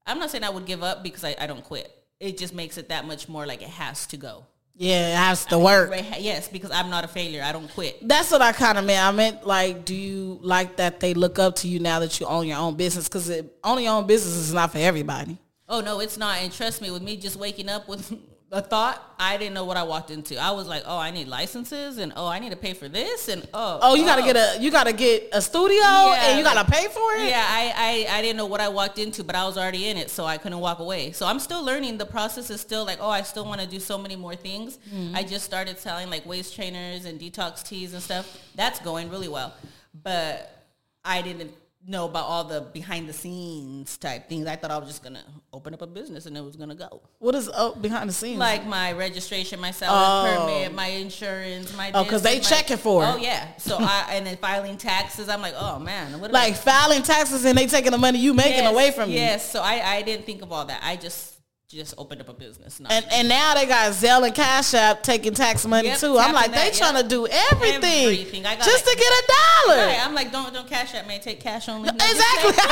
I'm 0.07 0.19
not 0.19 0.31
saying 0.31 0.45
I 0.45 0.51
would 0.51 0.67
give 0.67 0.83
up 0.83 1.03
because 1.03 1.25
I, 1.25 1.35
I 1.39 1.47
don't 1.47 1.63
quit. 1.63 1.93
It 2.21 2.39
just 2.39 2.55
makes 2.55 2.79
it 2.79 2.89
that 2.89 3.07
much 3.07 3.29
more 3.29 3.47
like 3.47 3.63
it 3.63 3.69
has 3.69 4.07
to 4.09 4.17
go. 4.17 4.47
Yeah, 4.75 5.11
it 5.11 5.17
has 5.17 5.45
to 5.47 5.59
work. 5.59 5.93
Yes, 6.19 6.49
because 6.49 6.71
I'm 6.71 6.89
not 6.89 7.05
a 7.05 7.09
failure. 7.09 7.43
I 7.43 7.53
don't 7.53 7.73
quit. 7.75 8.09
That's 8.09 8.31
what 8.31 8.41
I 8.41 8.53
kind 8.53 8.79
of 8.79 8.87
meant. 8.87 9.07
I 9.07 9.11
meant 9.11 9.47
like, 9.47 9.85
do 9.85 9.95
you 9.95 10.39
like 10.41 10.77
that 10.77 10.99
they 11.01 11.13
look 11.13 11.39
up 11.39 11.57
to 11.57 11.69
you 11.69 11.79
now 11.79 12.01
that 12.01 12.19
you 12.19 12.27
own 12.27 12.47
your 12.47 12.57
own 12.59 12.77
business? 12.77 13.07
Because 13.07 13.31
owning 13.63 13.85
your 13.85 13.95
own 13.95 14.07
business 14.07 14.35
is 14.35 14.55
not 14.55 14.73
for 14.73 14.79
everybody. 14.79 15.37
Oh 15.69 15.81
no, 15.81 16.01
it's 16.01 16.17
not. 16.17 16.39
And 16.39 16.51
trust 16.51 16.81
me, 16.81 16.91
with 16.91 17.03
me 17.03 17.17
just 17.19 17.37
waking 17.37 17.69
up 17.69 17.87
with 17.87 18.17
a 18.53 18.61
thought, 18.61 19.15
I 19.19 19.39
didn't 19.39 19.55
know 19.55 19.65
what 19.65 19.79
I 19.79 19.83
walked 19.83 20.11
into. 20.11 20.37
I 20.37 20.51
was 20.51 20.69
like, 20.69 20.83
oh, 20.85 20.99
I 20.99 21.11
need 21.11 21.27
licenses 21.27 21.97
and 21.97 22.13
oh, 22.17 22.27
I 22.27 22.39
need 22.39 22.51
to 22.51 22.57
pay 22.57 22.75
for 22.75 22.87
this 22.87 23.29
and 23.29 23.49
oh. 23.55 23.79
Oh, 23.81 23.95
you 23.95 24.03
oh. 24.03 24.07
gotta 24.07 24.23
get 24.23 24.37
a 24.37 24.63
you 24.63 24.71
gotta 24.71 24.93
get 24.93 25.31
a 25.33 25.41
studio 25.41 25.79
yeah, 25.79 26.29
and 26.29 26.39
you 26.39 26.45
gotta 26.45 26.71
pay 26.71 26.87
for 26.89 27.15
it. 27.15 27.31
Yeah, 27.31 27.47
I, 27.49 27.73
I 28.11 28.19
I 28.19 28.21
didn't 28.21 28.37
know 28.37 28.45
what 28.45 28.61
I 28.61 28.69
walked 28.69 28.99
into, 28.99 29.25
but 29.25 29.35
I 29.35 29.47
was 29.47 29.57
already 29.57 29.89
in 29.89 29.97
it, 29.97 30.11
so 30.11 30.27
I 30.27 30.37
couldn't 30.37 30.61
walk 30.61 30.81
away. 30.81 31.13
So 31.13 31.27
I'm 31.27 31.39
still 31.39 31.65
learning. 31.65 31.97
The 31.97 32.05
process 32.05 32.51
is 32.51 32.61
still 32.61 32.85
like, 32.85 32.99
oh, 33.01 33.09
I 33.09 33.23
still 33.23 33.47
want 33.47 33.63
to 33.63 33.67
do 33.67 33.81
so 33.81 33.97
many 33.97 34.17
more 34.17 34.37
things. 34.37 34.77
Mm-hmm. 34.77 35.17
I 35.17 35.23
just 35.23 35.47
started 35.47 35.79
selling 35.79 36.11
like 36.11 36.27
waist 36.27 36.55
trainers 36.55 37.07
and 37.07 37.19
detox 37.19 37.67
teas 37.67 37.95
and 37.95 38.03
stuff. 38.03 38.39
That's 38.55 38.81
going 38.81 39.09
really 39.09 39.29
well, 39.29 39.55
but 40.03 40.67
I 41.07 41.23
didn't 41.23 41.53
know 41.87 42.05
about 42.05 42.27
all 42.27 42.45
the 42.45 42.61
behind 42.61 43.09
the 43.09 43.13
scenes 43.13 43.97
type 43.97 44.29
things. 44.29 44.47
I 44.47 44.57
thought 44.57 44.71
I 44.71 44.79
was 44.79 44.89
just 44.89 45.03
gonna 45.03 45.25
open 45.53 45.75
up 45.75 45.83
a 45.83 45.87
business 45.87 46.27
and 46.27 46.37
it 46.37 46.45
was 46.45 46.57
gonna 46.57 46.75
go. 46.75 47.01
What 47.19 47.35
is 47.35 47.51
oh, 47.53 47.75
behind 47.75 48.09
the 48.09 48.13
scenes? 48.13 48.39
Like 48.39 48.67
my 48.67 48.93
registration, 48.93 49.61
my 49.61 49.73
selling 49.73 49.95
oh. 49.97 50.47
permit, 50.47 50.75
my 50.75 50.87
insurance, 50.87 51.77
my 51.77 51.91
oh, 51.95 52.05
because 52.05 52.23
they 52.23 52.37
my, 52.37 52.41
checking 52.41 52.77
for 52.77 53.03
it. 53.03 53.07
Oh 53.09 53.17
yeah. 53.17 53.57
So 53.57 53.77
I 53.79 54.07
and 54.11 54.27
then 54.27 54.37
filing 54.37 54.77
taxes. 54.77 55.29
I'm 55.29 55.41
like, 55.43 55.55
oh 55.57 55.79
man, 55.79 56.21
like 56.21 56.57
filing 56.57 57.03
taxes 57.03 57.45
and 57.45 57.59
they 57.59 57.67
taking 57.67 57.93
the 57.93 57.99
money 57.99 58.19
you 58.19 58.35
making 58.35 58.65
yes, 58.65 58.73
away 58.73 58.91
from 58.93 59.11
you. 59.11 59.17
Yes. 59.17 59.51
So 59.51 59.61
I 59.61 59.83
I 59.97 60.03
didn't 60.03 60.25
think 60.25 60.43
of 60.43 60.53
all 60.53 60.65
that. 60.67 60.81
I 60.85 60.97
just 60.97 61.32
just 61.79 61.95
opened 61.97 62.21
up 62.21 62.29
a 62.29 62.35
business. 62.35 62.81
And 62.89 63.07
and 63.11 63.29
now 63.29 63.55
they 63.55 63.67
got 63.67 63.93
Zelle 63.93 64.27
and 64.27 64.35
Cash 64.35 64.75
App 64.75 65.03
taking 65.03 65.33
tax 65.33 65.67
money 65.67 65.89
yep, 65.89 65.99
too. 65.99 66.19
I'm 66.19 66.35
like, 66.35 66.53
they 66.53 66.71
trying 66.71 67.01
to 67.01 67.09
do 67.09 67.27
everything, 67.27 68.09
everything. 68.09 68.43
just 68.43 68.87
to 68.87 68.97
get 68.97 69.07
a 69.07 69.33
dollar. 69.67 69.87
Right. 69.87 70.07
I'm 70.07 70.15
like, 70.15 70.31
don't 70.31 70.53
don't 70.53 70.69
Cash 70.69 70.95
App, 70.95 71.07
man. 71.07 71.21
Take 71.21 71.41
cash 71.41 71.69
only. 71.69 71.91
No, 71.91 71.95
exactly. 71.95 72.53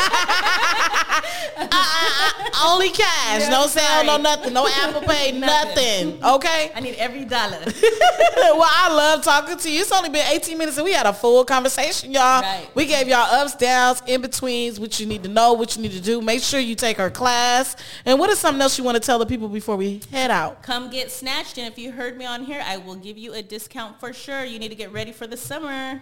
only 2.62 2.90
cash. 2.90 3.48
No 3.48 3.66
Zelle, 3.66 4.06
no 4.06 4.16
nothing. 4.18 4.52
No 4.52 4.68
Apple 4.68 5.02
Pay, 5.02 5.32
nothing. 5.38 6.18
nothing. 6.20 6.24
Okay. 6.24 6.72
I 6.74 6.80
need 6.80 6.96
every 6.96 7.24
dollar. 7.24 7.58
well, 7.64 8.64
I 8.64 8.92
love 8.92 9.24
talking 9.24 9.56
to 9.56 9.70
you. 9.70 9.80
It's 9.80 9.92
only 9.92 10.10
been 10.10 10.26
18 10.30 10.58
minutes 10.58 10.76
and 10.76 10.84
we 10.84 10.92
had 10.92 11.06
a 11.06 11.12
full 11.12 11.44
conversation, 11.44 12.12
y'all. 12.12 12.42
Right. 12.42 12.68
We 12.74 12.86
gave 12.86 13.08
y'all 13.08 13.18
ups, 13.20 13.54
downs, 13.54 14.02
in 14.06 14.20
betweens, 14.20 14.78
what 14.78 15.00
you 15.00 15.06
need 15.06 15.22
to 15.22 15.28
know, 15.28 15.54
what 15.54 15.76
you 15.76 15.82
need 15.82 15.92
to 15.92 16.00
do. 16.00 16.20
Make 16.20 16.42
sure 16.42 16.60
you 16.60 16.74
take 16.74 16.96
her 16.98 17.10
class. 17.10 17.76
And 18.04 18.18
what 18.18 18.30
is 18.30 18.38
something 18.38 18.60
else 18.60 18.76
you 18.78 18.84
want 18.84 18.89
want 18.90 19.00
to 19.00 19.06
tell 19.06 19.20
the 19.20 19.26
people 19.26 19.48
before 19.48 19.76
we 19.76 20.00
head 20.10 20.32
out? 20.32 20.64
Come 20.64 20.90
get 20.90 21.12
snatched. 21.12 21.58
And 21.58 21.68
if 21.68 21.78
you 21.78 21.92
heard 21.92 22.16
me 22.16 22.26
on 22.26 22.42
here, 22.42 22.60
I 22.64 22.76
will 22.76 22.96
give 22.96 23.16
you 23.16 23.34
a 23.34 23.42
discount 23.42 24.00
for 24.00 24.12
sure. 24.12 24.44
You 24.44 24.58
need 24.58 24.70
to 24.70 24.74
get 24.74 24.92
ready 24.92 25.12
for 25.12 25.28
the 25.28 25.36
summer. 25.36 26.00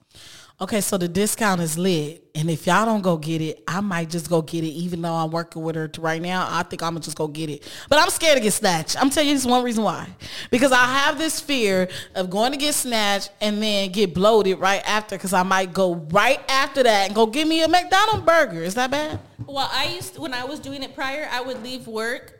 Okay, 0.59 0.81
so 0.81 0.97
the 0.97 1.07
discount 1.07 1.61
is 1.61 1.77
lit. 1.77 2.25
And 2.35 2.51
if 2.51 2.67
y'all 2.67 2.87
don't 2.87 3.03
go 3.03 3.19
get 3.19 3.43
it, 3.43 3.63
I 3.69 3.83
might 3.83 4.09
just 4.09 4.31
go 4.31 4.41
get 4.41 4.65
it. 4.65 4.69
Even 4.69 5.03
though 5.03 5.13
I'm 5.13 5.31
working 5.31 5.63
with 5.63 5.77
her 5.77 5.91
right 5.99 6.21
now, 6.21 6.49
I 6.51 6.63
think 6.63 6.83
I'm 6.83 6.93
going 6.93 7.03
to 7.03 7.05
just 7.05 7.19
go 7.19 7.29
get 7.29 7.51
it. 7.51 7.71
But 7.91 7.99
I'm 7.99 8.09
scared 8.09 8.39
to 8.39 8.43
get 8.43 8.55
snatched. 8.55 8.99
I'm 8.99 9.11
telling 9.11 9.29
you 9.29 9.35
this 9.35 9.45
one 9.45 9.63
reason 9.63 9.85
why. 9.85 10.09
Because 10.51 10.73
I 10.73 10.85
have 10.85 11.19
this 11.19 11.41
fear 11.41 11.89
of 12.15 12.31
going 12.31 12.53
to 12.53 12.59
get 12.59 12.75
snatched 12.75 13.33
and 13.43 13.63
then 13.63 13.93
get 13.93 14.15
bloated 14.15 14.59
right 14.59 14.83
after 14.89 15.17
because 15.17 15.35
I 15.35 15.43
might 15.43 15.75
go 15.75 15.95
right 15.95 16.41
after 16.49 16.83
that 16.83 17.07
and 17.07 17.15
go 17.15 17.27
get 17.27 17.47
me 17.47 17.63
a 17.63 17.69
McDonald's 17.69 18.25
burger. 18.25 18.63
Is 18.63 18.75
that 18.77 18.91
bad? 18.91 19.21
Well, 19.47 19.69
I 19.71 19.89
used 19.89 20.19
when 20.19 20.33
I 20.33 20.45
was 20.45 20.59
doing 20.59 20.83
it 20.83 20.95
prior, 20.95 21.29
I 21.31 21.43
would 21.43 21.63
leave 21.63 21.87
work 21.87 22.36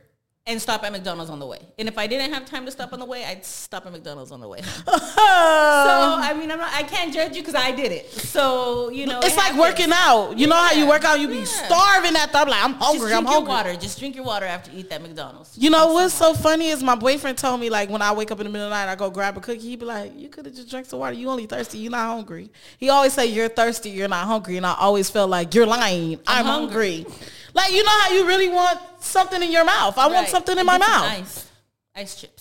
and 0.49 0.63
stop 0.63 0.85
at 0.85 0.93
McDonald's 0.93 1.29
on 1.29 1.41
the 1.41 1.47
way. 1.47 1.59
And 1.77 1.89
if 1.89 1.99
I 1.99 2.07
didn't 2.07 2.33
have 2.33 2.47
time 2.47 2.65
to 2.67 2.71
stop 2.71 2.93
on 2.93 3.01
the 3.01 3.05
way, 3.05 3.25
I'd 3.25 3.45
stop 3.45 3.85
at 3.85 3.91
McDonald's 3.91 4.31
on 4.31 4.41
the 4.41 4.47
way. 4.47 4.63
so 4.63 4.73
I 4.87 6.35
mean, 6.39 6.53
I'm 6.53 6.59
not, 6.59 6.73
I 6.73 6.85
can't 6.85 7.13
judge 7.13 7.35
you 7.35 7.43
because 7.43 7.57
I 7.57 7.73
did 7.73 7.91
it. 7.91 8.09
So 8.11 8.89
you 8.91 9.07
know, 9.07 9.19
it's 9.19 9.35
it 9.35 9.37
like 9.37 9.53
happens. 9.53 9.61
working 9.61 9.91
out. 9.93 10.39
You 10.39 10.47
know 10.47 10.55
how 10.55 10.73
you 10.73 10.87
work 10.87 11.05
out, 11.05 11.19
you 11.19 11.29
yeah. 11.29 11.41
be 11.41 11.47
starving 11.47 12.15
after. 12.15 12.39
I'm 12.39 12.49
like, 12.49 12.65
I'm 12.65 12.75
hungry. 12.75 13.13
I'm 13.13 13.25
hungry. 13.25 13.49
water. 13.49 13.77
Just 13.77 13.99
drink 13.99 14.15
your 14.15 14.25
water 14.25 14.47
after 14.47 14.71
you 14.71 14.81
eat 14.81 14.91
that 14.91 15.03
McDonald's. 15.03 15.59
You 15.59 15.71
know 15.71 15.93
what's 15.93 16.15
so 16.15 16.33
funny 16.33 16.69
is 16.69 16.83
my 16.83 16.95
boyfriend 16.95 17.39
told 17.39 17.61
me 17.61 17.69
like 17.69 17.91
when 17.91 18.03
I 18.03 18.13
wake 18.13 18.31
up 18.31 18.39
in 18.39 18.47
the 18.47 18.53
middle 18.53 18.69
of 18.69 18.71
the 18.71 18.77
night, 18.77 18.91
I 18.91 18.95
go 18.95 19.11
grab 19.11 19.37
a 19.37 19.41
cookie. 19.41 19.59
He'd 19.59 19.81
be 19.81 19.87
like, 19.87 20.13
you 20.17 20.29
could 20.29 20.47
have 20.47 20.55
just 20.55 20.71
drank 20.71 20.87
some 20.87 21.01
water. 21.01 21.17
You 21.17 21.29
only 21.29 21.47
thirsty. 21.47 21.79
You're 21.79 21.91
not 21.91 22.15
hungry. 22.15 22.51
He 22.79 22.89
always 22.89 23.15
say 23.15 23.27
you're 23.27 23.49
thirsty. 23.49 23.91
You're 23.91 24.09
not 24.09 24.27
hungry. 24.27 24.59
And 24.59 24.67
I 24.67 24.77
always 24.79 25.11
felt 25.11 25.29
like 25.29 25.55
you're 25.55 25.67
lying. 25.67 26.21
I'm, 26.27 26.39
I'm 26.39 26.45
hungry. 26.45 27.03
hungry. 27.03 27.17
Like 27.57 27.73
you 27.73 27.83
know 27.83 27.99
how 28.03 28.13
you 28.13 28.27
really 28.27 28.51
want 28.51 28.79
something 29.01 29.43
in 29.43 29.51
your 29.51 29.65
mouth. 29.65 29.97
I 29.97 30.03
right. 30.03 30.13
want 30.13 30.29
something 30.29 30.59
in 30.59 30.67
my 30.67 30.77
mouth. 30.77 31.19
Nice. 31.19 31.51
Ice 31.95 32.21
chips. 32.21 32.36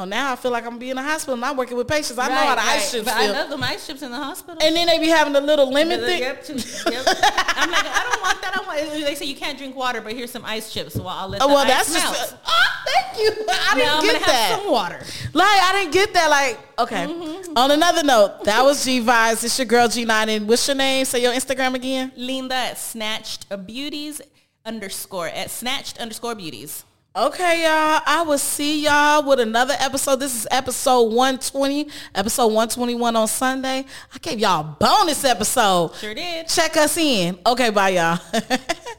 Oh, 0.00 0.04
now 0.04 0.32
I 0.32 0.36
feel 0.36 0.52
like 0.52 0.64
I'm 0.64 0.78
being 0.78 0.92
in 0.92 0.98
a 0.98 1.02
hospital 1.02 1.34
and 1.34 1.44
I'm 1.44 1.56
working 1.56 1.76
with 1.76 1.88
patients. 1.88 2.18
I 2.18 2.28
know 2.28 2.34
how 2.36 2.54
the 2.54 2.60
ice 2.62 2.92
chips 2.92 3.04
But 3.04 3.14
feel. 3.14 3.34
I 3.34 3.38
love 3.40 3.50
them 3.50 3.62
ice 3.64 3.84
chips 3.84 4.00
in 4.02 4.12
the 4.12 4.16
hospital. 4.16 4.56
and 4.62 4.76
then 4.76 4.86
they 4.86 5.00
be 5.00 5.08
having 5.08 5.32
the 5.32 5.40
little 5.40 5.68
lemon 5.72 5.98
thing. 5.98 6.20
Yep, 6.20 6.44
yep. 6.48 6.56
I'm 6.86 7.70
like, 7.70 7.84
I 7.84 8.06
don't 8.08 8.22
want 8.22 8.40
that. 8.42 8.52
I 8.54 8.64
want. 8.64 8.92
They 9.04 9.14
say 9.16 9.24
you 9.24 9.34
can't 9.34 9.58
drink 9.58 9.74
water, 9.74 10.00
but 10.00 10.12
here's 10.12 10.30
some 10.30 10.44
ice 10.44 10.72
chips. 10.72 10.94
Well, 10.94 11.08
I'll 11.08 11.28
let 11.28 11.42
Oh, 11.42 11.48
well, 11.48 11.66
that's 11.66 11.92
melt. 11.92 12.14
just. 12.14 12.36
Oh, 12.46 12.64
thank 12.86 13.18
you. 13.18 13.44
I 13.48 13.74
didn't 13.74 13.86
now 13.88 13.98
I'm 13.98 14.04
get 14.04 14.20
that. 14.20 14.30
have 14.50 14.60
some 14.60 14.70
water. 14.70 15.00
Like 15.32 15.60
I 15.62 15.72
didn't 15.80 15.92
get 15.92 16.12
that. 16.14 16.30
Like 16.30 16.60
okay. 16.78 17.04
Mm-hmm. 17.06 17.56
On 17.58 17.70
another 17.72 18.04
note, 18.04 18.44
that 18.44 18.62
was 18.64 18.84
G 18.84 19.00
Vibes. 19.00 19.42
It's 19.42 19.58
your 19.58 19.66
girl 19.66 19.88
G 19.88 20.04
Nine. 20.04 20.28
And 20.28 20.48
what's 20.48 20.68
your 20.68 20.76
name? 20.76 21.06
Say 21.06 21.22
your 21.22 21.32
Instagram 21.32 21.74
again. 21.74 22.12
Linda 22.16 22.54
at 22.54 22.78
Snatched 22.78 23.46
Beauties 23.66 24.20
underscore 24.64 25.26
at 25.26 25.50
Snatched 25.50 25.98
underscore 25.98 26.36
Beauties. 26.36 26.84
Okay, 27.18 27.64
y'all. 27.64 28.00
I 28.06 28.22
will 28.24 28.38
see 28.38 28.84
y'all 28.84 29.28
with 29.28 29.40
another 29.40 29.74
episode. 29.80 30.20
This 30.20 30.36
is 30.36 30.46
episode 30.52 31.12
120, 31.12 31.88
episode 32.14 32.46
121 32.46 33.16
on 33.16 33.26
Sunday. 33.26 33.84
I 34.14 34.18
gave 34.20 34.38
y'all 34.38 34.60
a 34.60 34.76
bonus 34.78 35.24
episode. 35.24 35.96
Sure 35.96 36.14
did. 36.14 36.46
Check 36.46 36.76
us 36.76 36.96
in. 36.96 37.36
Okay, 37.44 37.70
bye, 37.70 37.88
y'all. 37.88 38.20